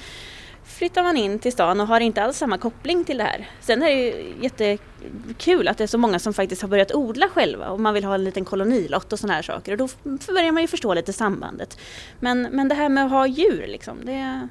flyttar 0.65 1.03
man 1.03 1.17
in 1.17 1.39
till 1.39 1.51
stan 1.51 1.79
och 1.79 1.87
har 1.87 1.99
inte 1.99 2.23
alls 2.23 2.37
samma 2.37 2.57
koppling 2.57 3.03
till 3.03 3.17
det 3.17 3.23
här. 3.23 3.49
Sen 3.61 3.83
är 3.83 3.85
det 3.85 3.93
ju 3.93 4.33
jättekul 4.41 5.67
att 5.67 5.77
det 5.77 5.83
är 5.83 5.87
så 5.87 5.97
många 5.97 6.19
som 6.19 6.33
faktiskt 6.33 6.61
har 6.61 6.69
börjat 6.69 6.95
odla 6.95 7.29
själva 7.29 7.69
och 7.69 7.79
man 7.79 7.93
vill 7.93 8.03
ha 8.03 8.15
en 8.15 8.23
liten 8.23 8.45
kolonilott 8.45 9.13
och 9.13 9.19
sådana 9.19 9.33
här 9.33 9.41
saker 9.41 9.71
och 9.71 9.77
då 9.77 9.87
börjar 10.33 10.51
man 10.51 10.61
ju 10.61 10.67
förstå 10.67 10.93
lite 10.93 11.13
sambandet. 11.13 11.77
Men, 12.19 12.41
men 12.41 12.67
det 12.67 12.75
här 12.75 12.89
med 12.89 13.05
att 13.05 13.11
ha 13.11 13.27
djur 13.27 13.67
liksom, 13.67 13.97
det, 14.03 14.47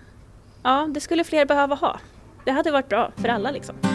ja, 0.63 0.89
det 0.91 1.01
skulle 1.01 1.25
fler 1.25 1.47
behöva 1.47 1.75
ha. 1.75 2.01
Det 2.45 2.51
hade 2.51 2.71
varit 2.71 2.89
bra 2.89 3.13
för 3.17 3.29
alla 3.29 3.51
liksom. 3.51 3.94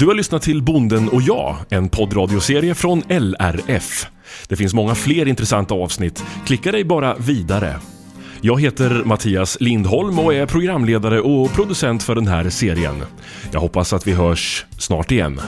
Du 0.00 0.06
har 0.06 0.14
lyssnat 0.14 0.42
till 0.42 0.62
Bonden 0.62 1.08
och 1.08 1.22
jag, 1.22 1.56
en 1.70 1.88
poddradioserie 1.88 2.74
från 2.74 3.02
LRF. 3.08 4.06
Det 4.48 4.56
finns 4.56 4.74
många 4.74 4.94
fler 4.94 5.28
intressanta 5.28 5.74
avsnitt. 5.74 6.24
Klicka 6.46 6.72
dig 6.72 6.84
bara 6.84 7.14
vidare. 7.14 7.76
Jag 8.40 8.60
heter 8.60 9.02
Mattias 9.04 9.56
Lindholm 9.60 10.18
och 10.18 10.34
är 10.34 10.46
programledare 10.46 11.20
och 11.20 11.52
producent 11.52 12.02
för 12.02 12.14
den 12.14 12.26
här 12.26 12.50
serien. 12.50 13.02
Jag 13.52 13.60
hoppas 13.60 13.92
att 13.92 14.06
vi 14.06 14.12
hörs 14.12 14.66
snart 14.78 15.10
igen. 15.10 15.40